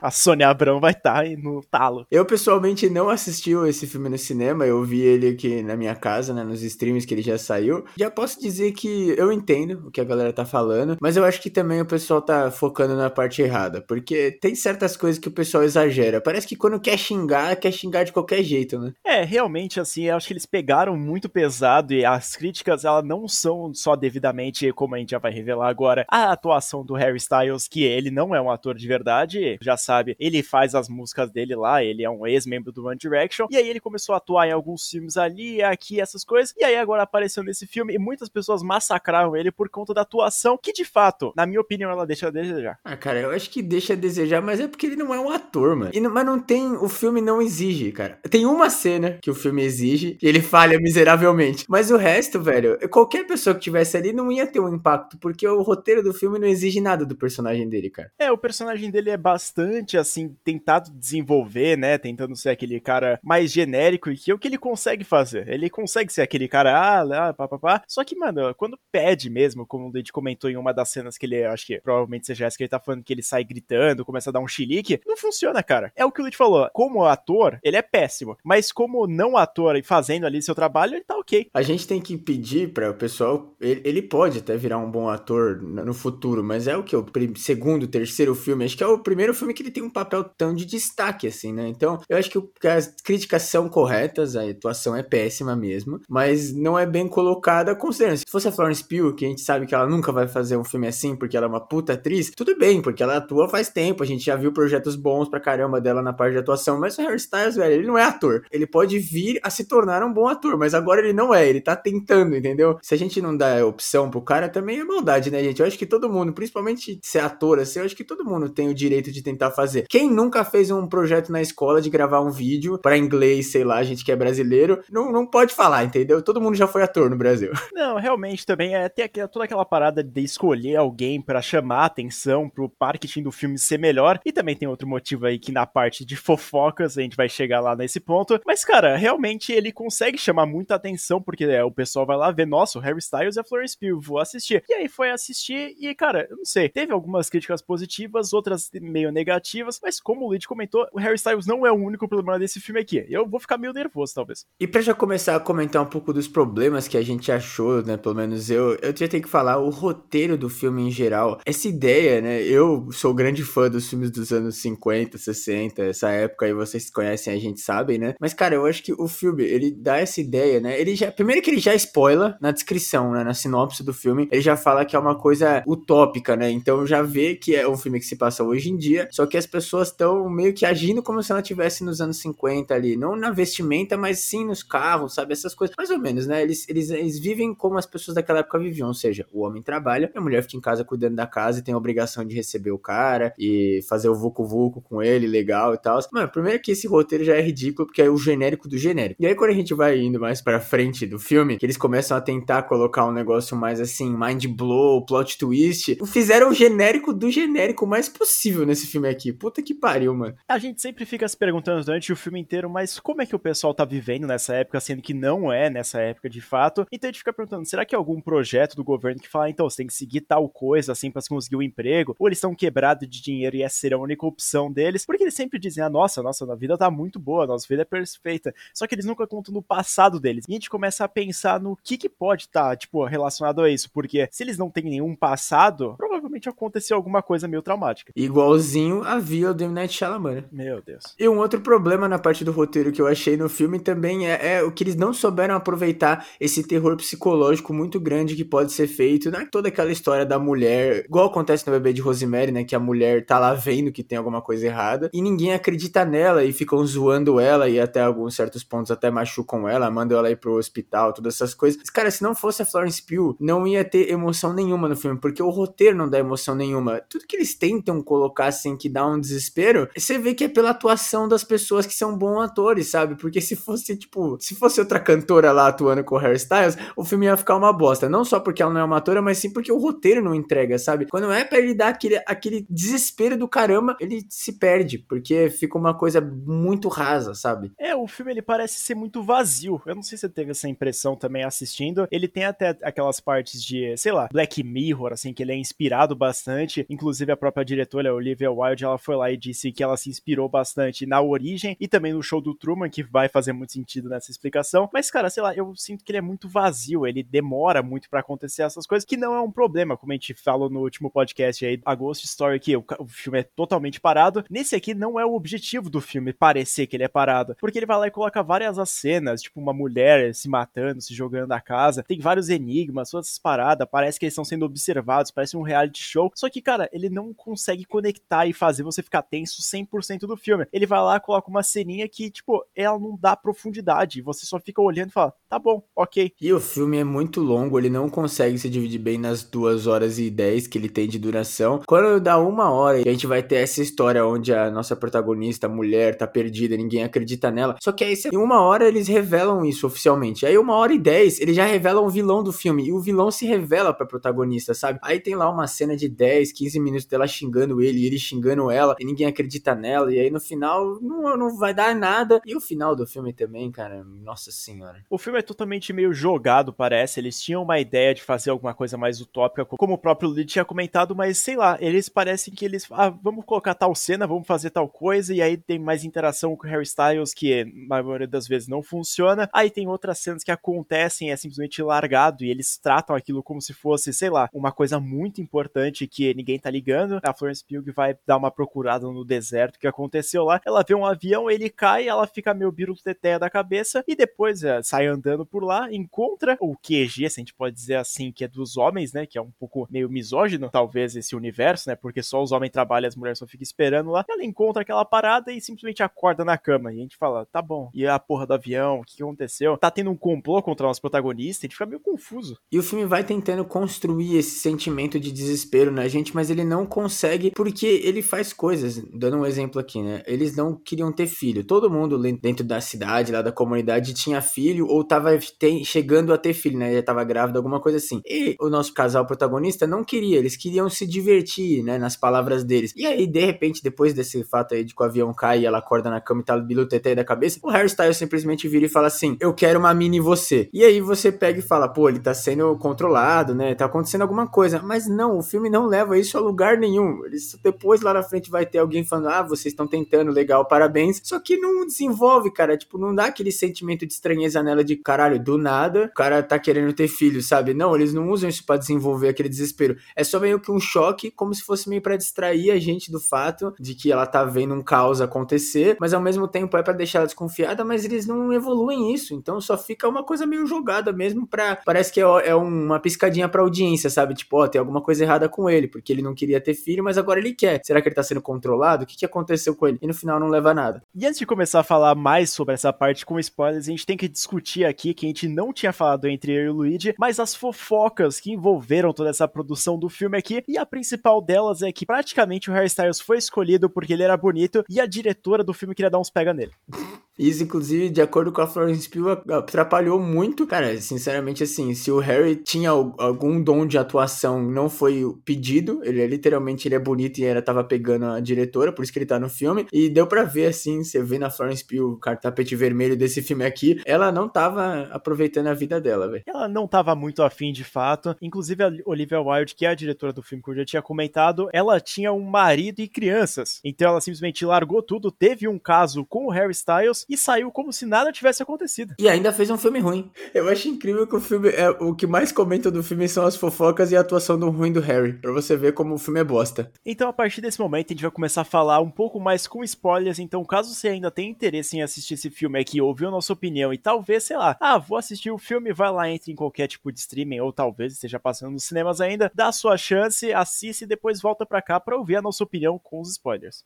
A 0.00 0.10
Sônia 0.10 0.48
Abrão 0.48 0.80
vai 0.80 0.92
estar 0.92 1.24
tá 1.24 1.30
no 1.38 1.62
talo. 1.62 2.06
Eu 2.10 2.24
pessoalmente 2.24 2.88
não 2.88 3.08
assisti 3.08 3.52
esse 3.68 3.86
filme 3.86 4.08
no 4.08 4.18
cinema, 4.18 4.66
eu 4.66 4.82
vi 4.84 5.00
ele 5.00 5.28
aqui 5.28 5.62
na 5.62 5.76
minha 5.76 5.94
casa, 5.94 6.32
né, 6.32 6.44
nos 6.44 6.62
streams 6.62 7.06
que 7.06 7.14
ele 7.14 7.22
já 7.22 7.38
saiu. 7.38 7.84
Já 7.96 8.10
posso 8.10 8.40
dizer 8.40 8.72
que 8.72 9.14
eu 9.16 9.32
entendo 9.32 9.86
o 9.86 9.90
que 9.90 10.00
a 10.00 10.04
galera 10.04 10.32
tá 10.32 10.44
falando, 10.44 10.96
mas 11.00 11.16
eu 11.16 11.24
acho 11.24 11.40
que 11.40 11.50
também 11.50 11.80
o 11.80 11.86
pessoal 11.86 12.20
tá 12.22 12.50
focando 12.50 12.96
na 12.96 13.10
parte 13.10 13.42
errada, 13.42 13.80
porque 13.80 14.30
tem 14.40 14.54
certas 14.54 14.96
coisas 14.96 15.18
que 15.18 15.28
o 15.28 15.32
pessoal 15.32 15.64
exagera. 15.64 16.20
Parece 16.20 16.46
que 16.46 16.56
quando 16.56 16.80
quer 16.80 16.98
xingar, 16.98 17.56
quer 17.56 17.72
xingar 17.72 18.04
de 18.04 18.12
qualquer 18.12 18.42
jeito, 18.42 18.78
né? 18.78 18.92
É, 19.04 19.24
realmente, 19.24 19.80
assim, 19.80 20.04
eu 20.04 20.16
acho 20.16 20.26
que 20.26 20.32
eles 20.32 20.46
pegaram 20.46 20.96
muito 20.96 21.28
pesado 21.28 21.92
e 21.92 22.04
as 22.04 22.36
críticas, 22.36 22.84
elas 22.84 23.04
não 23.04 23.26
são 23.26 23.72
só 23.74 23.96
devidamente, 23.96 24.72
como 24.72 24.94
a 24.94 24.98
gente 24.98 25.10
já 25.10 25.18
vai 25.18 25.32
revelar 25.32 25.68
agora, 25.68 26.04
a 26.08 26.32
atuação 26.32 26.84
do 26.84 26.94
Harry 26.94 27.16
Styles, 27.16 27.68
que 27.68 27.82
ele 27.82 28.10
não 28.10 28.34
é 28.34 28.40
um 28.40 28.50
ator 28.50 28.76
de 28.76 28.86
verdade, 28.86 29.58
já 29.60 29.76
sabe? 29.88 30.14
Ele 30.20 30.42
faz 30.42 30.74
as 30.74 30.86
músicas 30.86 31.30
dele 31.30 31.56
lá, 31.56 31.82
ele 31.82 32.04
é 32.04 32.10
um 32.10 32.26
ex-membro 32.26 32.70
do 32.70 32.86
One 32.86 32.98
Direction, 32.98 33.46
e 33.50 33.56
aí 33.56 33.66
ele 33.66 33.80
começou 33.80 34.14
a 34.14 34.18
atuar 34.18 34.46
em 34.46 34.52
alguns 34.52 34.86
filmes 34.86 35.16
ali, 35.16 35.62
aqui, 35.62 35.98
essas 35.98 36.24
coisas, 36.24 36.54
e 36.58 36.62
aí 36.62 36.76
agora 36.76 37.02
apareceu 37.02 37.42
nesse 37.42 37.66
filme 37.66 37.94
e 37.94 37.98
muitas 37.98 38.28
pessoas 38.28 38.62
massacraram 38.62 39.34
ele 39.34 39.50
por 39.50 39.70
conta 39.70 39.94
da 39.94 40.02
atuação, 40.02 40.58
que 40.62 40.74
de 40.74 40.84
fato, 40.84 41.32
na 41.34 41.46
minha 41.46 41.60
opinião, 41.60 41.90
ela 41.90 42.06
deixa 42.06 42.28
a 42.28 42.30
desejar. 42.30 42.78
Ah, 42.84 42.98
cara, 42.98 43.18
eu 43.18 43.30
acho 43.30 43.48
que 43.48 43.62
deixa 43.62 43.94
a 43.94 43.96
desejar, 43.96 44.42
mas 44.42 44.60
é 44.60 44.68
porque 44.68 44.84
ele 44.84 44.96
não 44.96 45.14
é 45.14 45.18
um 45.18 45.30
ator, 45.30 45.74
mano. 45.74 45.90
E, 45.94 46.00
mas 46.00 46.26
não 46.26 46.38
tem, 46.38 46.72
o 46.72 46.88
filme 46.88 47.22
não 47.22 47.40
exige, 47.40 47.90
cara. 47.90 48.18
Tem 48.28 48.44
uma 48.44 48.68
cena 48.68 49.18
que 49.22 49.30
o 49.30 49.34
filme 49.34 49.62
exige 49.62 50.18
e 50.20 50.28
ele 50.28 50.42
falha 50.42 50.78
miseravelmente, 50.78 51.64
mas 51.66 51.90
o 51.90 51.96
resto, 51.96 52.38
velho, 52.42 52.78
qualquer 52.90 53.26
pessoa 53.26 53.54
que 53.54 53.60
tivesse 53.62 53.96
ali 53.96 54.12
não 54.12 54.30
ia 54.30 54.46
ter 54.46 54.60
um 54.60 54.74
impacto, 54.74 55.16
porque 55.18 55.48
o 55.48 55.62
roteiro 55.62 56.02
do 56.02 56.12
filme 56.12 56.38
não 56.38 56.46
exige 56.46 56.78
nada 56.78 57.06
do 57.06 57.16
personagem 57.16 57.66
dele, 57.66 57.88
cara. 57.88 58.12
É, 58.18 58.30
o 58.30 58.36
personagem 58.36 58.90
dele 58.90 59.08
é 59.08 59.16
bastante 59.16 59.77
bastante, 59.78 59.96
assim, 59.96 60.36
tentado 60.44 60.90
desenvolver, 60.90 61.76
né? 61.76 61.98
Tentando 61.98 62.34
ser 62.36 62.50
aquele 62.50 62.80
cara 62.80 63.18
mais 63.22 63.52
genérico 63.52 64.10
e 64.10 64.16
que 64.16 64.30
é 64.30 64.34
o 64.34 64.38
que 64.38 64.48
ele 64.48 64.58
consegue 64.58 65.04
fazer. 65.04 65.48
Ele 65.48 65.70
consegue 65.70 66.12
ser 66.12 66.22
aquele 66.22 66.48
cara, 66.48 66.76
ah, 66.76 67.02
lá, 67.02 67.32
papapá. 67.32 67.82
Só 67.86 68.04
que, 68.04 68.16
mano, 68.16 68.54
quando 68.54 68.78
pede 68.90 69.30
mesmo, 69.30 69.66
como 69.66 69.88
o 69.88 69.96
gente 69.96 70.12
comentou 70.12 70.50
em 70.50 70.56
uma 70.56 70.72
das 70.72 70.88
cenas 70.88 71.16
que 71.16 71.26
ele, 71.26 71.44
acho 71.44 71.66
que 71.66 71.80
provavelmente 71.80 72.26
seja 72.26 72.46
essa 72.46 72.56
que 72.56 72.64
ele 72.64 72.68
tá 72.68 72.80
falando 72.80 73.04
que 73.04 73.12
ele 73.12 73.22
sai 73.22 73.44
gritando, 73.44 74.04
começa 74.04 74.30
a 74.30 74.32
dar 74.32 74.40
um 74.40 74.48
chilique, 74.48 75.00
não 75.06 75.16
funciona, 75.16 75.62
cara. 75.62 75.92
É 75.94 76.04
o 76.04 76.12
que 76.12 76.20
o 76.20 76.22
Luiz 76.22 76.34
falou. 76.34 76.68
Como 76.72 77.04
ator, 77.04 77.58
ele 77.62 77.76
é 77.76 77.82
péssimo. 77.82 78.36
Mas 78.44 78.72
como 78.72 79.06
não 79.06 79.36
ator 79.36 79.76
e 79.76 79.82
fazendo 79.82 80.26
ali 80.26 80.42
seu 80.42 80.54
trabalho, 80.54 80.94
ele 80.94 81.04
tá 81.04 81.16
ok. 81.16 81.48
A 81.54 81.62
gente 81.62 81.86
tem 81.86 82.00
que 82.00 82.16
pedir 82.16 82.72
para 82.72 82.90
o 82.90 82.94
pessoal, 82.94 83.54
ele, 83.60 83.80
ele, 83.84 84.02
pode 84.02 84.38
até 84.38 84.56
virar 84.56 84.78
um 84.78 84.90
bom 84.90 85.08
ator 85.08 85.60
no 85.62 85.92
futuro, 85.92 86.42
mas 86.42 86.66
é 86.66 86.76
o 86.76 86.82
que? 86.82 86.96
O 86.96 87.06
segundo, 87.36 87.86
terceiro 87.86 88.34
filme, 88.34 88.64
acho 88.64 88.76
que 88.76 88.82
é 88.82 88.86
o 88.86 88.98
primeiro 88.98 89.34
filme 89.34 89.52
que 89.52 89.62
ele 89.62 89.67
tem 89.70 89.82
um 89.82 89.90
papel 89.90 90.24
tão 90.24 90.54
de 90.54 90.64
destaque, 90.64 91.26
assim, 91.26 91.52
né? 91.52 91.68
Então, 91.68 92.00
eu 92.08 92.16
acho 92.16 92.30
que 92.30 92.68
as 92.68 92.94
críticas 93.02 93.42
são 93.42 93.68
corretas, 93.68 94.36
a 94.36 94.42
atuação 94.48 94.96
é 94.96 95.02
péssima 95.02 95.54
mesmo, 95.56 96.00
mas 96.08 96.54
não 96.54 96.78
é 96.78 96.86
bem 96.86 97.08
colocada 97.08 97.74
considerando. 97.74 98.18
Se 98.18 98.24
fosse 98.28 98.48
a 98.48 98.52
Florence 98.52 98.84
Pugh, 98.84 99.14
que 99.14 99.24
a 99.24 99.28
gente 99.28 99.40
sabe 99.40 99.66
que 99.66 99.74
ela 99.74 99.86
nunca 99.86 100.12
vai 100.12 100.26
fazer 100.28 100.56
um 100.56 100.64
filme 100.64 100.86
assim, 100.86 101.16
porque 101.16 101.36
ela 101.36 101.46
é 101.46 101.48
uma 101.48 101.60
puta 101.60 101.94
atriz, 101.94 102.30
tudo 102.30 102.56
bem, 102.56 102.80
porque 102.82 103.02
ela 103.02 103.16
atua 103.16 103.48
faz 103.48 103.68
tempo, 103.68 104.02
a 104.02 104.06
gente 104.06 104.24
já 104.24 104.36
viu 104.36 104.52
projetos 104.52 104.96
bons 104.96 105.28
pra 105.28 105.40
caramba 105.40 105.80
dela 105.80 106.02
na 106.02 106.12
parte 106.12 106.32
de 106.32 106.38
atuação, 106.38 106.78
mas 106.78 106.98
o 106.98 107.02
Harry 107.02 107.16
Styles, 107.16 107.56
velho, 107.56 107.74
ele 107.74 107.86
não 107.86 107.98
é 107.98 108.04
ator. 108.04 108.44
Ele 108.50 108.66
pode 108.66 108.98
vir 108.98 109.38
a 109.42 109.50
se 109.50 109.64
tornar 109.64 110.02
um 110.02 110.12
bom 110.12 110.28
ator, 110.28 110.56
mas 110.58 110.74
agora 110.74 111.00
ele 111.00 111.12
não 111.12 111.34
é, 111.34 111.48
ele 111.48 111.60
tá 111.60 111.76
tentando, 111.76 112.36
entendeu? 112.36 112.78
Se 112.82 112.94
a 112.94 112.98
gente 112.98 113.20
não 113.20 113.36
dá 113.36 113.64
opção 113.64 114.10
pro 114.10 114.22
cara, 114.22 114.48
também 114.48 114.80
é 114.80 114.84
maldade, 114.84 115.30
né, 115.30 115.42
gente? 115.42 115.60
Eu 115.60 115.66
acho 115.66 115.78
que 115.78 115.86
todo 115.86 116.10
mundo, 116.10 116.32
principalmente 116.32 116.98
ser 117.02 117.20
ator, 117.20 117.58
assim, 117.58 117.78
eu 117.78 117.84
acho 117.84 117.96
que 117.96 118.04
todo 118.04 118.24
mundo 118.24 118.48
tem 118.48 118.68
o 118.68 118.74
direito 118.74 119.10
de 119.10 119.22
tentar 119.22 119.50
fazer. 119.58 119.86
Quem 119.88 120.08
nunca 120.08 120.44
fez 120.44 120.70
um 120.70 120.86
projeto 120.86 121.32
na 121.32 121.42
escola 121.42 121.82
de 121.82 121.90
gravar 121.90 122.20
um 122.20 122.30
vídeo 122.30 122.78
para 122.78 122.96
inglês, 122.96 123.50
sei 123.50 123.64
lá, 123.64 123.78
a 123.78 123.82
gente 123.82 124.04
que 124.04 124.12
é 124.12 124.16
brasileiro, 124.16 124.84
não, 124.88 125.10
não 125.10 125.26
pode 125.26 125.52
falar, 125.52 125.82
entendeu? 125.82 126.22
Todo 126.22 126.40
mundo 126.40 126.54
já 126.54 126.68
foi 126.68 126.84
ator 126.84 127.10
no 127.10 127.16
Brasil. 127.16 127.50
Não, 127.72 127.96
realmente 127.96 128.44
também 128.44 128.74
é 128.74 128.88
ter 128.88 129.08
toda 129.28 129.44
aquela 129.44 129.64
parada 129.64 130.02
de 130.02 130.20
escolher 130.20 130.76
alguém 130.76 131.20
para 131.20 131.40
chamar 131.40 131.82
a 131.82 131.86
atenção 131.86 132.48
pro 132.48 132.72
marketing 132.80 133.22
do 133.22 133.30
filme 133.30 133.56
ser 133.56 133.78
melhor. 133.78 134.20
E 134.24 134.32
também 134.32 134.56
tem 134.56 134.68
outro 134.68 134.86
motivo 134.88 135.26
aí 135.26 135.38
que 135.38 135.52
na 135.52 135.64
parte 135.64 136.04
de 136.04 136.16
fofocas 136.16 136.98
a 136.98 137.02
gente 137.02 137.16
vai 137.16 137.28
chegar 137.28 137.60
lá 137.60 137.76
nesse 137.76 138.00
ponto. 138.00 138.40
Mas, 138.44 138.64
cara, 138.64 138.96
realmente 138.96 139.52
ele 139.52 139.70
consegue 139.70 140.18
chamar 140.18 140.46
muita 140.46 140.74
atenção 140.74 141.22
porque 141.22 141.44
é, 141.44 141.62
o 141.62 141.70
pessoal 141.70 142.04
vai 142.04 142.16
lá 142.16 142.30
ver, 142.30 142.46
nossa, 142.46 142.78
o 142.78 142.82
Harry 142.82 142.98
Styles 142.98 143.36
e 143.36 143.40
a 143.40 143.44
Florence 143.44 143.76
Pugh, 143.78 144.00
vou 144.00 144.18
assistir. 144.18 144.62
E 144.68 144.74
aí 144.74 144.88
foi 144.88 145.10
assistir 145.10 145.76
e, 145.78 145.94
cara, 145.94 146.26
eu 146.28 146.38
não 146.38 146.44
sei, 146.44 146.68
teve 146.68 146.92
algumas 146.92 147.30
críticas 147.30 147.62
positivas, 147.62 148.32
outras 148.32 148.68
meio 148.74 149.12
negativas, 149.12 149.47
mas 149.82 150.00
como 150.00 150.24
o 150.24 150.28
Luigi 150.28 150.46
comentou, 150.46 150.86
o 150.92 150.98
Harry 150.98 151.16
Styles 151.16 151.46
não 151.46 151.66
é 151.66 151.72
o 151.72 151.74
único 151.74 152.08
problema 152.08 152.38
desse 152.38 152.60
filme 152.60 152.80
aqui. 152.80 153.04
Eu 153.08 153.26
vou 153.26 153.40
ficar 153.40 153.58
meio 153.58 153.72
nervoso, 153.72 154.14
talvez. 154.14 154.44
E 154.60 154.66
pra 154.66 154.80
já 154.80 154.94
começar 154.94 155.36
a 155.36 155.40
comentar 155.40 155.82
um 155.82 155.86
pouco 155.86 156.12
dos 156.12 156.28
problemas 156.28 156.88
que 156.88 156.96
a 156.96 157.02
gente 157.02 157.30
achou, 157.32 157.82
né? 157.82 157.96
Pelo 157.96 158.14
menos 158.14 158.50
eu, 158.50 158.76
eu 158.82 158.94
já 158.94 159.08
tenho 159.08 159.22
que 159.22 159.28
falar 159.28 159.58
o 159.58 159.70
roteiro 159.70 160.36
do 160.36 160.48
filme 160.48 160.82
em 160.82 160.90
geral. 160.90 161.40
Essa 161.44 161.68
ideia, 161.68 162.20
né? 162.20 162.42
Eu 162.42 162.88
sou 162.92 163.14
grande 163.14 163.42
fã 163.42 163.68
dos 163.70 163.88
filmes 163.88 164.10
dos 164.10 164.32
anos 164.32 164.56
50, 164.60 165.18
60, 165.18 165.82
essa 165.82 166.10
época 166.10 166.46
aí 166.46 166.52
vocês 166.52 166.90
conhecem, 166.90 167.32
a 167.32 167.38
gente 167.38 167.60
sabe, 167.60 167.98
né? 167.98 168.14
Mas, 168.20 168.34
cara, 168.34 168.54
eu 168.54 168.66
acho 168.66 168.82
que 168.82 168.92
o 168.92 169.08
filme, 169.08 169.44
ele 169.44 169.70
dá 169.70 169.98
essa 169.98 170.20
ideia, 170.20 170.60
né? 170.60 170.78
Ele 170.80 170.94
já. 170.94 171.10
Primeiro 171.10 171.42
que 171.42 171.50
ele 171.50 171.60
já 171.60 171.74
spoiler 171.74 172.36
na 172.40 172.50
descrição, 172.50 173.12
né? 173.12 173.24
Na 173.24 173.34
sinopse 173.34 173.82
do 173.82 173.94
filme, 173.94 174.28
ele 174.30 174.42
já 174.42 174.56
fala 174.56 174.84
que 174.84 174.94
é 174.94 174.98
uma 174.98 175.16
coisa 175.16 175.62
utópica, 175.66 176.36
né? 176.36 176.50
Então 176.50 176.86
já 176.86 177.02
vê 177.02 177.34
que 177.34 177.54
é 177.54 177.68
um 177.68 177.76
filme 177.76 177.98
que 177.98 178.06
se 178.06 178.16
passa 178.16 178.44
hoje 178.44 178.70
em 178.70 178.76
dia, 178.76 179.08
só 179.10 179.26
que 179.26 179.37
as 179.38 179.46
pessoas 179.46 179.88
estão 179.88 180.28
meio 180.28 180.52
que 180.52 180.66
agindo 180.66 181.02
como 181.02 181.22
se 181.22 181.32
ela 181.32 181.42
tivesse 181.42 181.84
nos 181.84 182.00
anos 182.00 182.18
50 182.18 182.74
ali, 182.74 182.96
não 182.96 183.16
na 183.16 183.30
vestimenta, 183.30 183.96
mas 183.96 184.20
sim 184.20 184.44
nos 184.44 184.62
carros, 184.62 185.14
sabe? 185.14 185.32
Essas 185.32 185.54
coisas, 185.54 185.74
mais 185.76 185.90
ou 185.90 185.98
menos, 185.98 186.26
né? 186.26 186.42
Eles, 186.42 186.68
eles, 186.68 186.90
eles 186.90 187.18
vivem 187.18 187.54
como 187.54 187.78
as 187.78 187.86
pessoas 187.86 188.14
daquela 188.14 188.40
época 188.40 188.58
viviam, 188.58 188.88
ou 188.88 188.94
seja, 188.94 189.26
o 189.32 189.44
homem 189.44 189.62
trabalha, 189.62 190.10
a 190.14 190.20
mulher 190.20 190.42
fica 190.42 190.56
em 190.56 190.60
casa 190.60 190.84
cuidando 190.84 191.16
da 191.16 191.26
casa 191.26 191.58
e 191.58 191.62
tem 191.62 191.74
a 191.74 191.78
obrigação 191.78 192.24
de 192.24 192.34
receber 192.34 192.70
o 192.70 192.78
cara 192.78 193.32
e 193.38 193.80
fazer 193.88 194.08
o 194.08 194.14
vucu 194.14 194.44
vucu 194.44 194.80
com 194.80 195.02
ele, 195.02 195.26
legal 195.26 195.74
e 195.74 195.78
tal. 195.78 195.98
Mano, 196.12 196.28
primeiro 196.28 196.60
que 196.60 196.72
esse 196.72 196.86
roteiro 196.86 197.24
já 197.24 197.36
é 197.36 197.40
ridículo, 197.40 197.86
porque 197.86 198.02
é 198.02 198.10
o 198.10 198.16
genérico 198.16 198.68
do 198.68 198.76
genérico. 198.76 199.22
E 199.22 199.26
aí 199.26 199.34
quando 199.34 199.50
a 199.50 199.54
gente 199.54 199.74
vai 199.74 199.98
indo 199.98 200.18
mais 200.18 200.40
pra 200.40 200.60
frente 200.60 201.06
do 201.06 201.18
filme, 201.18 201.58
que 201.58 201.66
eles 201.66 201.76
começam 201.76 202.16
a 202.16 202.20
tentar 202.20 202.62
colocar 202.62 203.06
um 203.06 203.12
negócio 203.12 203.56
mais 203.56 203.80
assim, 203.80 204.14
mind 204.16 204.46
blow, 204.46 205.04
plot 205.04 205.38
twist, 205.38 205.98
fizeram 206.06 206.50
o 206.50 206.54
genérico 206.54 207.12
do 207.12 207.30
genérico 207.30 207.86
mais 207.86 208.08
possível 208.08 208.66
nesse 208.66 208.86
filme 208.86 209.08
aqui. 209.08 209.17
Puta 209.32 209.62
que 209.62 209.74
pariu, 209.74 210.14
mano. 210.14 210.34
A 210.48 210.58
gente 210.58 210.80
sempre 210.80 211.04
fica 211.04 211.28
se 211.28 211.36
perguntando 211.36 211.84
durante 211.84 212.12
o 212.12 212.16
filme 212.16 212.40
inteiro, 212.40 212.68
mas 212.70 212.98
como 212.98 213.22
é 213.22 213.26
que 213.26 213.36
o 213.36 213.38
pessoal 213.38 213.74
tá 213.74 213.84
vivendo 213.84 214.26
nessa 214.26 214.54
época, 214.54 214.80
sendo 214.80 215.02
que 215.02 215.14
não 215.14 215.52
é 215.52 215.68
nessa 215.68 216.00
época 216.00 216.28
de 216.28 216.40
fato? 216.40 216.86
Então 216.92 217.08
a 217.08 217.12
gente 217.12 217.18
fica 217.18 217.32
perguntando, 217.32 217.66
será 217.66 217.84
que 217.84 217.94
é 217.94 217.98
algum 217.98 218.20
projeto 218.20 218.76
do 218.76 218.84
governo 218.84 219.20
que 219.20 219.28
fala, 219.28 219.46
ah, 219.46 219.50
então, 219.50 219.68
você 219.68 219.78
tem 219.78 219.86
que 219.86 219.94
seguir 219.94 220.22
tal 220.22 220.48
coisa, 220.48 220.92
assim, 220.92 221.10
pra 221.10 221.22
conseguir 221.28 221.56
um 221.56 221.62
emprego? 221.62 222.14
Ou 222.18 222.28
eles 222.28 222.38
estão 222.38 222.54
quebrados 222.54 223.08
de 223.08 223.22
dinheiro 223.22 223.56
e 223.56 223.62
essa 223.62 223.76
será 223.76 223.96
a 223.96 224.00
única 224.00 224.26
opção 224.26 224.72
deles? 224.72 225.04
Porque 225.06 225.22
eles 225.22 225.34
sempre 225.34 225.58
dizem, 225.58 225.82
ah, 225.82 225.90
nossa, 225.90 226.22
nossa, 226.22 226.50
a 226.50 226.56
vida 226.56 226.76
tá 226.76 226.90
muito 226.90 227.18
boa, 227.18 227.44
a 227.44 227.46
nossa 227.46 227.66
vida 227.68 227.82
é 227.82 227.84
perfeita. 227.84 228.54
Só 228.74 228.86
que 228.86 228.94
eles 228.94 229.04
nunca 229.04 229.26
contam 229.26 229.52
no 229.52 229.62
passado 229.62 230.20
deles. 230.20 230.44
E 230.48 230.52
a 230.52 230.54
gente 230.54 230.70
começa 230.70 231.04
a 231.04 231.08
pensar 231.08 231.60
no 231.60 231.76
que 231.76 231.96
que 231.96 232.08
pode 232.08 232.44
estar, 232.44 232.70
tá, 232.70 232.76
tipo, 232.76 233.04
relacionado 233.04 233.62
a 233.62 233.70
isso. 233.70 233.90
Porque 233.90 234.28
se 234.30 234.42
eles 234.42 234.58
não 234.58 234.70
têm 234.70 234.84
nenhum 234.84 235.14
passado, 235.14 235.94
provavelmente 235.96 236.48
aconteceu 236.48 236.96
alguma 236.96 237.22
coisa 237.22 237.48
meio 237.48 237.62
traumática. 237.62 238.12
Igualzinho 238.14 239.02
havia 239.08 239.50
o 239.50 239.54
The 239.54 239.68
Night 239.68 239.94
Shyamalan. 239.94 240.44
Meu 240.52 240.82
Deus. 240.82 241.02
E 241.18 241.28
um 241.28 241.38
outro 241.38 241.60
problema 241.60 242.08
na 242.08 242.18
parte 242.18 242.44
do 242.44 242.52
roteiro 242.52 242.92
que 242.92 243.00
eu 243.00 243.06
achei 243.06 243.36
no 243.36 243.48
filme 243.48 243.78
também 243.78 244.28
é, 244.28 244.56
é 244.56 244.62
o 244.62 244.70
que 244.70 244.84
eles 244.84 244.96
não 244.96 245.12
souberam 245.12 245.54
aproveitar 245.54 246.26
esse 246.40 246.62
terror 246.62 246.96
psicológico 246.96 247.72
muito 247.72 247.98
grande 247.98 248.36
que 248.36 248.44
pode 248.44 248.72
ser 248.72 248.86
feito, 248.86 249.30
né? 249.30 249.46
Toda 249.50 249.68
aquela 249.68 249.90
história 249.90 250.24
da 250.24 250.38
mulher, 250.38 251.04
igual 251.04 251.26
acontece 251.26 251.66
no 251.66 251.72
bebê 251.72 251.92
de 251.92 252.00
Rosemary, 252.00 252.52
né? 252.52 252.64
Que 252.64 252.74
a 252.74 252.80
mulher 252.80 253.24
tá 253.24 253.38
lá 253.38 253.54
vendo 253.54 253.92
que 253.92 254.02
tem 254.02 254.18
alguma 254.18 254.42
coisa 254.42 254.66
errada 254.66 255.10
e 255.12 255.22
ninguém 255.22 255.52
acredita 255.52 256.04
nela 256.04 256.44
e 256.44 256.52
ficam 256.52 256.84
zoando 256.86 257.40
ela 257.40 257.68
e 257.68 257.80
até 257.80 258.00
alguns 258.02 258.34
certos 258.34 258.62
pontos 258.62 258.90
até 258.90 259.10
machucam 259.10 259.68
ela, 259.68 259.90
mandam 259.90 260.18
ela 260.18 260.30
ir 260.30 260.36
pro 260.36 260.56
hospital, 260.56 261.12
todas 261.12 261.34
essas 261.34 261.54
coisas. 261.54 261.78
Mas, 261.78 261.90
cara, 261.90 262.10
se 262.10 262.22
não 262.22 262.34
fosse 262.34 262.62
a 262.62 262.66
Florence 262.66 263.02
Pugh, 263.02 263.36
não 263.40 263.66
ia 263.66 263.84
ter 263.84 264.10
emoção 264.10 264.52
nenhuma 264.52 264.88
no 264.88 264.96
filme, 264.96 265.18
porque 265.18 265.42
o 265.42 265.50
roteiro 265.50 265.96
não 265.96 266.08
dá 266.08 266.18
emoção 266.18 266.54
nenhuma. 266.54 267.00
Tudo 267.08 267.26
que 267.26 267.36
eles 267.36 267.54
tentam 267.54 268.02
colocar 268.02 268.46
assim 268.46 268.76
que 268.76 268.88
dá 268.88 268.97
um 269.06 269.20
desespero, 269.20 269.88
você 269.96 270.18
vê 270.18 270.34
que 270.34 270.44
é 270.44 270.48
pela 270.48 270.70
atuação 270.70 271.28
das 271.28 271.44
pessoas 271.44 271.86
que 271.86 271.94
são 271.94 272.16
bons 272.16 272.42
atores, 272.42 272.90
sabe? 272.90 273.16
Porque 273.16 273.40
se 273.40 273.56
fosse, 273.56 273.96
tipo, 273.96 274.36
se 274.40 274.54
fosse 274.54 274.80
outra 274.80 275.00
cantora 275.00 275.52
lá 275.52 275.68
atuando 275.68 276.04
com 276.04 276.14
o 276.14 276.18
Harry 276.18 276.36
Styles, 276.36 276.76
o 276.96 277.04
filme 277.04 277.26
ia 277.26 277.36
ficar 277.36 277.56
uma 277.56 277.72
bosta. 277.72 278.08
Não 278.08 278.24
só 278.24 278.40
porque 278.40 278.62
ela 278.62 278.72
não 278.72 278.80
é 278.80 278.84
uma 278.84 278.98
atora, 278.98 279.22
mas 279.22 279.38
sim 279.38 279.52
porque 279.52 279.72
o 279.72 279.78
roteiro 279.78 280.22
não 280.22 280.34
entrega, 280.34 280.78
sabe? 280.78 281.06
Quando 281.06 281.30
é 281.30 281.44
pra 281.44 281.58
ele 281.58 281.74
dar 281.74 281.88
aquele, 281.88 282.16
aquele 282.26 282.66
desespero 282.68 283.36
do 283.36 283.48
caramba, 283.48 283.96
ele 284.00 284.24
se 284.28 284.58
perde, 284.58 284.98
porque 284.98 285.50
fica 285.50 285.78
uma 285.78 285.94
coisa 285.94 286.20
muito 286.20 286.88
rasa, 286.88 287.34
sabe? 287.34 287.72
É, 287.78 287.94
o 287.94 288.06
filme 288.06 288.32
ele 288.32 288.42
parece 288.42 288.80
ser 288.80 288.94
muito 288.94 289.22
vazio. 289.22 289.80
Eu 289.86 289.94
não 289.94 290.02
sei 290.02 290.16
se 290.16 290.22
você 290.22 290.28
teve 290.28 290.50
essa 290.50 290.68
impressão 290.68 291.16
também 291.16 291.44
assistindo. 291.44 292.06
Ele 292.10 292.28
tem 292.28 292.44
até 292.44 292.76
aquelas 292.82 293.20
partes 293.20 293.62
de, 293.62 293.96
sei 293.96 294.12
lá, 294.12 294.28
Black 294.32 294.62
Mirror, 294.62 295.12
assim, 295.12 295.32
que 295.32 295.42
ele 295.42 295.52
é 295.52 295.56
inspirado 295.56 296.14
bastante. 296.14 296.86
Inclusive 296.88 297.32
a 297.32 297.36
própria 297.36 297.64
diretora, 297.64 298.14
Olivia 298.14 298.50
Wilde, 298.50 298.84
ela 298.88 298.98
foi 298.98 299.16
lá 299.16 299.30
e 299.30 299.36
disse 299.36 299.72
que 299.72 299.82
ela 299.82 299.96
se 299.96 300.08
inspirou 300.10 300.48
bastante 300.48 301.06
na 301.06 301.20
origem 301.20 301.76
e 301.80 301.86
também 301.86 302.12
no 302.12 302.22
show 302.22 302.40
do 302.40 302.54
Truman, 302.54 302.88
que 302.88 303.02
vai 303.02 303.28
fazer 303.28 303.52
muito 303.52 303.72
sentido 303.72 304.08
nessa 304.08 304.30
explicação. 304.30 304.88
Mas, 304.92 305.10
cara, 305.10 305.30
sei 305.30 305.42
lá, 305.42 305.54
eu 305.54 305.74
sinto 305.76 306.04
que 306.04 306.10
ele 306.12 306.18
é 306.18 306.22
muito 306.22 306.48
vazio, 306.48 307.06
ele 307.06 307.22
demora 307.22 307.82
muito 307.82 308.08
para 308.08 308.20
acontecer 308.20 308.62
essas 308.62 308.86
coisas, 308.86 309.04
que 309.04 309.16
não 309.16 309.34
é 309.34 309.40
um 309.40 309.50
problema, 309.50 309.96
como 309.96 310.12
a 310.12 310.14
gente 310.14 310.34
falou 310.34 310.70
no 310.70 310.80
último 310.80 311.10
podcast 311.10 311.64
aí, 311.64 311.80
a 311.84 311.94
Ghost 311.94 312.24
Story, 312.26 312.60
que 312.60 312.76
o, 312.76 312.84
o 312.98 313.06
filme 313.06 313.40
é 313.40 313.42
totalmente 313.42 314.00
parado. 314.00 314.44
Nesse 314.50 314.74
aqui 314.74 314.94
não 314.94 315.18
é 315.18 315.24
o 315.24 315.34
objetivo 315.34 315.90
do 315.90 316.00
filme 316.00 316.32
parecer 316.32 316.86
que 316.86 316.96
ele 316.96 317.04
é 317.04 317.08
parado, 317.08 317.56
porque 317.60 317.78
ele 317.78 317.86
vai 317.86 317.98
lá 317.98 318.06
e 318.06 318.10
coloca 318.10 318.42
várias 318.42 318.76
cenas, 318.88 319.42
tipo 319.42 319.60
uma 319.60 319.72
mulher 319.72 320.34
se 320.34 320.48
matando, 320.48 321.00
se 321.00 321.14
jogando 321.14 321.48
da 321.48 321.60
casa, 321.60 322.02
tem 322.02 322.20
vários 322.20 322.48
enigmas, 322.48 323.10
todas 323.10 323.26
essas 323.26 323.38
paradas, 323.38 323.88
parece 323.90 324.18
que 324.18 324.24
eles 324.24 324.32
estão 324.32 324.44
sendo 324.44 324.64
observados, 324.64 325.30
parece 325.30 325.56
um 325.56 325.62
reality 325.62 326.02
show, 326.02 326.30
só 326.34 326.48
que, 326.48 326.62
cara, 326.62 326.88
ele 326.92 327.08
não 327.08 327.32
consegue 327.34 327.84
conectar 327.84 328.46
e 328.46 328.52
fazer 328.52 328.77
você 328.82 329.02
ficar 329.02 329.22
tenso 329.22 329.62
100% 329.62 330.20
do 330.20 330.36
filme. 330.36 330.66
Ele 330.72 330.86
vai 330.86 331.00
lá, 331.00 331.20
coloca 331.20 331.50
uma 331.50 331.62
ceninha 331.62 332.08
que, 332.08 332.30
tipo, 332.30 332.64
ela 332.74 332.98
não 332.98 333.16
dá 333.20 333.36
profundidade, 333.36 334.22
você 334.22 334.46
só 334.46 334.58
fica 334.58 334.80
olhando 334.80 335.10
e 335.10 335.12
fala, 335.12 335.32
tá 335.48 335.58
bom, 335.58 335.82
ok. 335.94 336.32
E 336.40 336.52
o 336.52 336.60
filme 336.60 336.98
é 336.98 337.04
muito 337.04 337.40
longo, 337.40 337.78
ele 337.78 337.90
não 337.90 338.08
consegue 338.08 338.58
se 338.58 338.68
dividir 338.68 338.98
bem 338.98 339.18
nas 339.18 339.42
duas 339.42 339.86
horas 339.86 340.18
e 340.18 340.30
dez 340.30 340.66
que 340.66 340.78
ele 340.78 340.88
tem 340.88 341.08
de 341.08 341.18
duração. 341.18 341.82
Quando 341.86 342.20
dá 342.20 342.38
uma 342.38 342.70
hora, 342.70 342.98
a 342.98 343.10
gente 343.10 343.26
vai 343.26 343.42
ter 343.42 343.56
essa 343.56 343.82
história 343.82 344.24
onde 344.24 344.52
a 344.52 344.70
nossa 344.70 344.96
protagonista, 344.96 345.66
a 345.66 345.70
mulher, 345.70 346.16
tá 346.16 346.26
perdida, 346.26 346.76
ninguém 346.76 347.04
acredita 347.04 347.50
nela. 347.50 347.76
Só 347.82 347.92
que 347.92 348.04
aí, 348.04 348.14
em 348.32 348.36
uma 348.36 348.60
hora, 348.60 348.86
eles 348.86 349.08
revelam 349.08 349.64
isso 349.64 349.86
oficialmente. 349.86 350.46
Aí, 350.46 350.56
uma 350.58 350.74
hora 350.74 350.92
e 350.92 350.98
dez, 350.98 351.40
eles 351.40 351.56
já 351.56 351.64
revelam 351.64 352.04
o 352.04 352.10
vilão 352.10 352.42
do 352.42 352.52
filme. 352.52 352.86
E 352.86 352.92
o 352.92 353.00
vilão 353.00 353.30
se 353.30 353.46
revela 353.46 353.92
pra 353.92 354.06
protagonista, 354.06 354.74
sabe? 354.74 354.98
Aí 355.02 355.20
tem 355.20 355.34
lá 355.34 355.50
uma 355.50 355.66
cena 355.66 355.96
de 355.96 356.08
10, 356.08 356.52
15 356.52 356.80
minutos 356.80 357.06
dela 357.06 357.26
xingando 357.26 357.80
ele, 357.80 358.06
ele 358.06 358.18
xingando 358.18 358.67
ela, 358.70 358.96
e 358.98 359.04
ninguém 359.04 359.26
acredita 359.26 359.74
nela. 359.74 360.12
E 360.12 360.18
aí, 360.18 360.30
no 360.30 360.40
final, 360.40 361.00
não, 361.00 361.36
não 361.36 361.56
vai 361.56 361.74
dar 361.74 361.94
nada. 361.94 362.40
E 362.44 362.56
o 362.56 362.60
final 362.60 362.94
do 362.94 363.06
filme 363.06 363.32
também, 363.32 363.70
cara, 363.70 364.04
nossa 364.04 364.50
senhora. 364.50 365.04
O 365.08 365.18
filme 365.18 365.38
é 365.38 365.42
totalmente 365.42 365.92
meio 365.92 366.12
jogado, 366.12 366.72
parece. 366.72 367.20
Eles 367.20 367.40
tinham 367.40 367.62
uma 367.62 367.78
ideia 367.78 368.14
de 368.14 368.22
fazer 368.22 368.50
alguma 368.50 368.74
coisa 368.74 368.96
mais 368.96 369.20
utópica, 369.20 369.64
como 369.64 369.94
o 369.94 369.98
próprio 369.98 370.28
Lee 370.28 370.44
tinha 370.44 370.64
comentado, 370.64 371.14
mas 371.14 371.38
sei 371.38 371.56
lá, 371.56 371.76
eles 371.80 372.08
parecem 372.08 372.52
que 372.54 372.64
eles. 372.64 372.86
Ah, 372.90 373.10
vamos 373.10 373.44
colocar 373.44 373.74
tal 373.74 373.94
cena, 373.94 374.26
vamos 374.26 374.46
fazer 374.46 374.70
tal 374.70 374.88
coisa, 374.88 375.34
e 375.34 375.40
aí 375.40 375.56
tem 375.56 375.78
mais 375.78 376.04
interação 376.04 376.56
com 376.56 376.66
o 376.66 376.70
Harry 376.70 376.82
Styles, 376.82 377.34
que 377.34 377.64
na 377.88 378.02
maioria 378.02 378.26
das 378.26 378.46
vezes 378.46 378.68
não 378.68 378.82
funciona. 378.82 379.48
Aí 379.52 379.70
tem 379.70 379.88
outras 379.88 380.18
cenas 380.18 380.44
que 380.44 380.50
acontecem, 380.50 381.30
é 381.30 381.36
simplesmente 381.36 381.82
largado, 381.82 382.44
e 382.44 382.50
eles 382.50 382.78
tratam 382.78 383.14
aquilo 383.14 383.42
como 383.42 383.60
se 383.60 383.72
fosse, 383.72 384.12
sei 384.12 384.30
lá, 384.30 384.48
uma 384.52 384.72
coisa 384.72 384.98
muito 385.00 385.40
importante 385.40 386.06
que 386.06 386.34
ninguém 386.34 386.58
tá 386.58 386.70
ligando. 386.70 387.20
A 387.22 387.32
Florence 387.32 387.64
Pugh 387.64 387.92
vai 387.94 388.16
dar 388.26 388.36
uma 388.36 388.50
procurada 388.58 389.06
no 389.06 389.24
deserto 389.24 389.78
que 389.78 389.86
aconteceu 389.86 390.42
lá. 390.42 390.60
Ela 390.66 390.82
vê 390.82 390.92
um 390.92 391.06
avião, 391.06 391.48
ele 391.48 391.70
cai, 391.70 392.08
ela 392.08 392.26
fica 392.26 392.52
meio 392.52 392.72
biruteteia 392.72 393.38
da 393.38 393.48
cabeça, 393.48 394.02
e 394.08 394.16
depois 394.16 394.64
é, 394.64 394.82
sai 394.82 395.06
andando 395.06 395.46
por 395.46 395.62
lá, 395.62 395.86
encontra 395.92 396.58
o 396.60 396.76
QG, 396.76 397.30
se 397.30 397.38
a 397.38 397.42
gente 397.42 397.54
pode 397.54 397.76
dizer 397.76 397.94
assim, 397.94 398.32
que 398.32 398.42
é 398.42 398.48
dos 398.48 398.76
homens, 398.76 399.12
né? 399.12 399.26
Que 399.26 399.38
é 399.38 399.40
um 399.40 399.52
pouco 399.60 399.86
meio 399.88 400.10
misógino, 400.10 400.68
talvez, 400.68 401.14
esse 401.14 401.36
universo, 401.36 401.88
né? 401.88 401.94
Porque 401.94 402.20
só 402.20 402.42
os 402.42 402.50
homens 402.50 402.72
trabalham 402.72 403.06
e 403.06 403.08
as 403.08 403.14
mulheres 403.14 403.38
só 403.38 403.46
ficam 403.46 403.62
esperando 403.62 404.10
lá. 404.10 404.24
Ela 404.28 404.44
encontra 404.44 404.82
aquela 404.82 405.04
parada 405.04 405.52
e 405.52 405.60
simplesmente 405.60 406.02
acorda 406.02 406.44
na 406.44 406.58
cama. 406.58 406.92
E 406.92 406.98
a 406.98 407.02
gente 407.02 407.16
fala, 407.16 407.46
tá 407.46 407.62
bom. 407.62 407.90
E 407.94 408.08
a 408.08 408.18
porra 408.18 408.44
do 408.44 408.54
avião, 408.54 409.00
o 409.00 409.04
que 409.04 409.22
aconteceu? 409.22 409.78
Tá 409.78 409.88
tendo 409.88 410.10
um 410.10 410.16
complô 410.16 410.60
contra 410.60 410.84
o 410.84 410.88
nosso 410.88 411.00
protagonista, 411.00 411.64
a 411.64 411.66
gente 411.66 411.74
fica 411.74 411.86
meio 411.86 412.00
confuso. 412.00 412.58
E 412.72 412.78
o 412.78 412.82
filme 412.82 413.04
vai 413.04 413.22
tentando 413.22 413.64
construir 413.64 414.36
esse 414.36 414.58
sentimento 414.58 415.20
de 415.20 415.30
desespero 415.30 415.92
na 415.92 416.08
gente, 416.08 416.34
mas 416.34 416.50
ele 416.50 416.64
não 416.64 416.84
consegue 416.84 417.52
porque 417.52 417.86
ele 417.86 418.20
faz 418.20 418.47
coisas. 418.52 419.02
Dando 419.12 419.38
um 419.38 419.46
exemplo 419.46 419.80
aqui, 419.80 420.02
né? 420.02 420.22
Eles 420.26 420.56
não 420.56 420.74
queriam 420.74 421.12
ter 421.12 421.26
filho. 421.26 421.64
Todo 421.64 421.90
mundo 421.90 422.18
dentro 422.40 422.64
da 422.64 422.80
cidade, 422.80 423.32
lá 423.32 423.42
da 423.42 423.52
comunidade, 423.52 424.14
tinha 424.14 424.40
filho 424.40 424.86
ou 424.86 425.04
tava 425.04 425.38
tem, 425.58 425.84
chegando 425.84 426.32
a 426.32 426.38
ter 426.38 426.52
filho, 426.52 426.78
né? 426.78 426.94
Já 426.94 427.02
tava 427.02 427.24
grávida, 427.24 427.58
alguma 427.58 427.80
coisa 427.80 427.98
assim. 427.98 428.20
E 428.26 428.56
o 428.60 428.68
nosso 428.68 428.92
casal 428.94 429.26
protagonista 429.26 429.86
não 429.86 430.04
queria, 430.04 430.38
eles 430.38 430.56
queriam 430.56 430.88
se 430.88 431.06
divertir, 431.06 431.82
né? 431.82 431.98
Nas 431.98 432.16
palavras 432.16 432.64
deles. 432.64 432.92
E 432.96 433.06
aí, 433.06 433.26
de 433.26 433.44
repente, 433.44 433.82
depois 433.82 434.14
desse 434.14 434.42
fato 434.44 434.74
aí 434.74 434.84
de 434.84 434.94
que 434.94 435.02
o 435.02 435.06
avião 435.06 435.32
cai 435.32 435.60
e 435.60 435.66
ela 435.66 435.78
acorda 435.78 436.10
na 436.10 436.20
cama 436.20 436.40
e 436.40 436.44
tá 436.44 436.56
bilutetei 436.58 437.14
da 437.14 437.24
cabeça, 437.24 437.58
o 437.62 437.70
Harry 437.70 437.86
Styles 437.86 438.16
simplesmente 438.16 438.68
vira 438.68 438.86
e 438.86 438.88
fala 438.88 439.06
assim: 439.06 439.36
Eu 439.40 439.52
quero 439.54 439.78
uma 439.78 439.94
mini 439.94 440.20
você. 440.20 440.68
E 440.72 440.84
aí 440.84 441.00
você 441.00 441.32
pega 441.32 441.58
e 441.58 441.62
fala, 441.62 441.88
pô, 441.88 442.08
ele 442.08 442.20
tá 442.20 442.34
sendo 442.34 442.76
controlado, 442.76 443.54
né? 443.54 443.74
Tá 443.74 443.86
acontecendo 443.86 444.22
alguma 444.22 444.46
coisa. 444.46 444.80
Mas 444.82 445.06
não, 445.08 445.38
o 445.38 445.42
filme 445.42 445.70
não 445.70 445.86
leva 445.86 446.18
isso 446.18 446.36
a 446.36 446.40
lugar 446.40 446.76
nenhum. 446.76 447.24
Eles, 447.26 447.58
depois 447.62 448.00
lá 448.00 448.14
na 448.14 448.22
frente 448.28 448.50
vai 448.50 448.66
ter 448.66 448.78
alguém 448.78 449.04
falando, 449.04 449.28
ah, 449.28 449.42
vocês 449.42 449.72
estão 449.72 449.86
tentando, 449.86 450.30
legal, 450.30 450.64
parabéns. 450.66 451.20
Só 451.24 451.38
que 451.40 451.56
não 451.56 451.86
desenvolve, 451.86 452.50
cara. 452.50 452.76
Tipo, 452.76 452.98
não 452.98 453.14
dá 453.14 453.26
aquele 453.26 453.50
sentimento 453.50 454.06
de 454.06 454.12
estranheza 454.12 454.62
nela 454.62 454.84
de 454.84 454.96
caralho, 454.96 455.42
do 455.42 455.56
nada, 455.56 456.06
o 456.06 456.14
cara 456.14 456.42
tá 456.42 456.58
querendo 456.58 456.92
ter 456.92 457.08
filho, 457.08 457.42
sabe? 457.42 457.74
Não, 457.74 457.94
eles 457.94 458.12
não 458.12 458.30
usam 458.30 458.48
isso 458.48 458.64
para 458.64 458.76
desenvolver 458.76 459.28
aquele 459.28 459.48
desespero. 459.48 459.96
É 460.14 460.22
só 460.22 460.38
meio 460.38 460.60
que 460.60 460.70
um 460.70 460.78
choque, 460.78 461.30
como 461.30 461.54
se 461.54 461.62
fosse 461.62 461.88
meio 461.88 462.02
para 462.02 462.16
distrair 462.16 462.70
a 462.70 462.78
gente 462.78 463.10
do 463.10 463.20
fato 463.20 463.74
de 463.78 463.94
que 463.94 464.12
ela 464.12 464.26
tá 464.26 464.44
vendo 464.44 464.74
um 464.74 464.82
caos 464.82 465.20
acontecer, 465.20 465.96
mas 466.00 466.12
ao 466.12 466.20
mesmo 466.20 466.46
tempo 466.46 466.76
é 466.76 466.82
para 466.82 466.92
deixar 466.92 467.20
ela 467.20 467.26
desconfiada, 467.26 467.84
mas 467.84 468.04
eles 468.04 468.26
não 468.26 468.52
evoluem 468.52 469.12
isso. 469.14 469.34
Então 469.34 469.60
só 469.60 469.76
fica 469.76 470.08
uma 470.08 470.22
coisa 470.22 470.46
meio 470.46 470.66
jogada 470.66 471.12
mesmo 471.12 471.46
pra. 471.46 471.76
Parece 471.76 472.12
que 472.12 472.20
é, 472.20 472.24
é 472.24 472.54
uma 472.54 473.00
piscadinha 473.00 473.48
pra 473.48 473.62
audiência, 473.62 474.10
sabe? 474.10 474.34
Tipo, 474.34 474.62
ó, 474.62 474.68
tem 474.68 474.78
alguma 474.78 475.00
coisa 475.00 475.24
errada 475.24 475.48
com 475.48 475.68
ele, 475.68 475.88
porque 475.88 476.12
ele 476.12 476.22
não 476.22 476.34
queria 476.34 476.60
ter 476.60 476.74
filho, 476.74 477.02
mas 477.04 477.18
agora 477.18 477.38
ele 477.38 477.54
quer. 477.54 477.80
Será 477.84 478.00
que 478.00 478.08
ele 478.08 478.14
tá 478.18 478.22
sendo 478.22 478.42
controlado? 478.42 479.04
O 479.04 479.06
que, 479.06 479.16
que 479.16 479.26
aconteceu 479.26 479.74
com 479.74 479.86
ele? 479.86 479.98
E 480.00 480.06
no 480.06 480.14
final 480.14 480.38
não 480.38 480.48
leva 480.48 480.70
a 480.70 480.74
nada. 480.74 481.02
E 481.14 481.26
antes 481.26 481.38
de 481.38 481.46
começar 481.46 481.80
a 481.80 481.84
falar 481.84 482.14
mais 482.14 482.50
sobre 482.50 482.74
essa 482.74 482.92
parte 482.92 483.24
com 483.24 483.38
spoilers, 483.38 483.86
a 483.86 483.90
gente 483.90 484.06
tem 484.06 484.16
que 484.16 484.28
discutir 484.28 484.84
aqui 484.84 485.14
que 485.14 485.26
a 485.26 485.28
gente 485.28 485.48
não 485.48 485.72
tinha 485.72 485.92
falado 485.92 486.26
entre 486.26 486.52
eu 486.52 486.64
e 486.64 486.68
o 486.68 486.74
Luigi, 486.74 487.14
mas 487.18 487.40
as 487.40 487.54
fofocas 487.54 488.40
que 488.40 488.52
envolveram 488.52 489.12
toda 489.12 489.30
essa 489.30 489.48
produção 489.48 489.98
do 489.98 490.08
filme 490.08 490.36
aqui. 490.36 490.62
E 490.66 490.76
a 490.76 490.86
principal 490.86 491.40
delas 491.40 491.82
é 491.82 491.92
que 491.92 492.06
praticamente 492.06 492.70
o 492.70 492.72
Harry 492.74 492.86
Styles 492.86 493.20
foi 493.20 493.38
escolhido 493.38 493.88
porque 493.88 494.12
ele 494.12 494.22
era 494.22 494.36
bonito 494.36 494.84
e 494.88 495.00
a 495.00 495.06
diretora 495.06 495.64
do 495.64 495.74
filme 495.74 495.94
queria 495.94 496.10
dar 496.10 496.18
uns 496.18 496.30
pega 496.30 496.52
nele. 496.52 496.72
Isso, 497.38 497.62
inclusive, 497.62 498.10
de 498.10 498.20
acordo 498.20 498.50
com 498.50 498.60
a 498.60 498.66
Florence 498.66 499.08
Pugh, 499.08 499.40
atrapalhou 499.48 500.18
muito. 500.18 500.66
Cara, 500.66 501.00
sinceramente, 501.00 501.62
assim, 501.62 501.94
se 501.94 502.10
o 502.10 502.18
Harry 502.18 502.56
tinha 502.56 502.90
algum 502.90 503.62
dom 503.62 503.86
de 503.86 503.96
atuação, 503.96 504.60
não 504.60 504.90
foi 504.90 505.22
pedido. 505.44 506.00
Ele 506.02 506.20
é 506.20 506.26
literalmente 506.26 506.88
ele 506.88 506.96
é 506.96 506.98
bonito 506.98 507.38
e 507.38 507.44
ela 507.44 507.62
tava 507.62 507.84
pegando 507.84 508.07
a 508.14 508.40
diretora, 508.40 508.92
por 508.92 509.02
isso 509.02 509.12
que 509.12 509.18
ele 509.18 509.26
tá 509.26 509.38
no 509.38 509.48
filme. 509.48 509.86
E 509.92 510.08
deu 510.08 510.26
para 510.26 510.44
ver, 510.44 510.66
assim, 510.66 511.02
você 511.04 511.22
vê 511.22 511.38
na 511.38 511.50
Florence 511.50 511.84
Pugh, 511.84 512.14
o 512.14 512.36
tapete 512.36 512.74
vermelho 512.76 513.16
desse 513.16 513.42
filme 513.42 513.64
aqui, 513.64 514.00
ela 514.04 514.30
não 514.30 514.48
tava 514.48 515.08
aproveitando 515.10 515.68
a 515.68 515.74
vida 515.74 516.00
dela, 516.00 516.28
velho. 516.28 516.42
Ela 516.46 516.68
não 516.68 516.86
tava 516.86 517.14
muito 517.14 517.42
afim, 517.42 517.72
de 517.72 517.84
fato. 517.84 518.36
Inclusive, 518.40 518.82
a 518.82 518.92
Olivia 519.04 519.40
Wilde, 519.40 519.74
que 519.74 519.86
é 519.86 519.88
a 519.88 519.94
diretora 519.94 520.32
do 520.32 520.42
filme 520.42 520.62
que 520.62 520.70
eu 520.70 520.76
já 520.76 520.84
tinha 520.84 521.02
comentado, 521.02 521.68
ela 521.72 522.00
tinha 522.00 522.32
um 522.32 522.42
marido 522.42 523.00
e 523.00 523.08
crianças. 523.08 523.80
Então 523.84 524.10
ela 524.10 524.20
simplesmente 524.20 524.64
largou 524.64 525.02
tudo, 525.02 525.30
teve 525.30 525.66
um 525.68 525.78
caso 525.78 526.24
com 526.24 526.46
o 526.46 526.50
Harry 526.50 526.72
Styles 526.72 527.24
e 527.28 527.36
saiu 527.36 527.70
como 527.70 527.92
se 527.92 528.06
nada 528.06 528.32
tivesse 528.32 528.62
acontecido. 528.62 529.14
E 529.18 529.28
ainda 529.28 529.52
fez 529.52 529.70
um 529.70 529.78
filme 529.78 529.98
ruim. 529.98 530.30
Eu 530.54 530.68
acho 530.68 530.88
incrível 530.88 531.26
que 531.26 531.36
o 531.36 531.40
filme 531.40 531.68
é 531.70 531.88
o 531.90 532.14
que 532.14 532.26
mais 532.26 532.52
comenta 532.52 532.90
do 532.90 533.02
filme 533.02 533.28
são 533.28 533.46
as 533.46 533.56
fofocas 533.56 534.12
e 534.12 534.16
a 534.16 534.20
atuação 534.20 534.58
do 534.58 534.70
ruim 534.70 534.92
do 534.92 535.00
Harry, 535.00 535.32
para 535.32 535.52
você 535.52 535.76
ver 535.76 535.92
como 535.92 536.14
o 536.14 536.18
filme 536.18 536.40
é 536.40 536.44
bosta. 536.44 536.90
Então, 537.04 537.28
a 537.28 537.32
partir 537.32 537.60
desse 537.60 537.80
momento, 537.80 537.97
a 538.06 538.14
gente 538.14 538.22
vai 538.22 538.30
começar 538.30 538.62
a 538.62 538.64
falar 538.64 539.00
um 539.00 539.10
pouco 539.10 539.40
mais 539.40 539.66
com 539.66 539.84
spoilers. 539.84 540.38
Então, 540.38 540.64
caso 540.64 540.94
você 540.94 541.08
ainda 541.08 541.30
tenha 541.30 541.50
interesse 541.50 541.96
em 541.96 542.02
assistir 542.02 542.34
esse 542.34 542.50
filme 542.50 542.78
aqui, 542.78 543.00
ouviu 543.00 543.28
a 543.28 543.30
nossa 543.30 543.52
opinião 543.52 543.92
e 543.92 543.98
talvez, 543.98 544.44
sei 544.44 544.56
lá, 544.56 544.76
ah, 544.80 544.98
vou 544.98 545.18
assistir 545.18 545.50
o 545.50 545.58
filme, 545.58 545.92
vai 545.92 546.10
lá, 546.10 546.28
entre 546.28 546.52
em 546.52 546.56
qualquer 546.56 546.86
tipo 546.86 547.12
de 547.12 547.18
streaming, 547.18 547.60
ou 547.60 547.72
talvez 547.72 548.12
esteja 548.12 548.38
passando 548.38 548.72
nos 548.72 548.84
cinemas 548.84 549.20
ainda, 549.20 549.50
dá 549.54 549.70
sua 549.72 549.96
chance, 549.96 550.52
assiste 550.52 551.02
e 551.02 551.06
depois 551.06 551.40
volta 551.40 551.64
pra 551.66 551.82
cá 551.82 551.98
pra 552.00 552.16
ouvir 552.16 552.36
a 552.36 552.42
nossa 552.42 552.64
opinião 552.64 552.98
com 552.98 553.20
os 553.20 553.30
spoilers. 553.30 553.84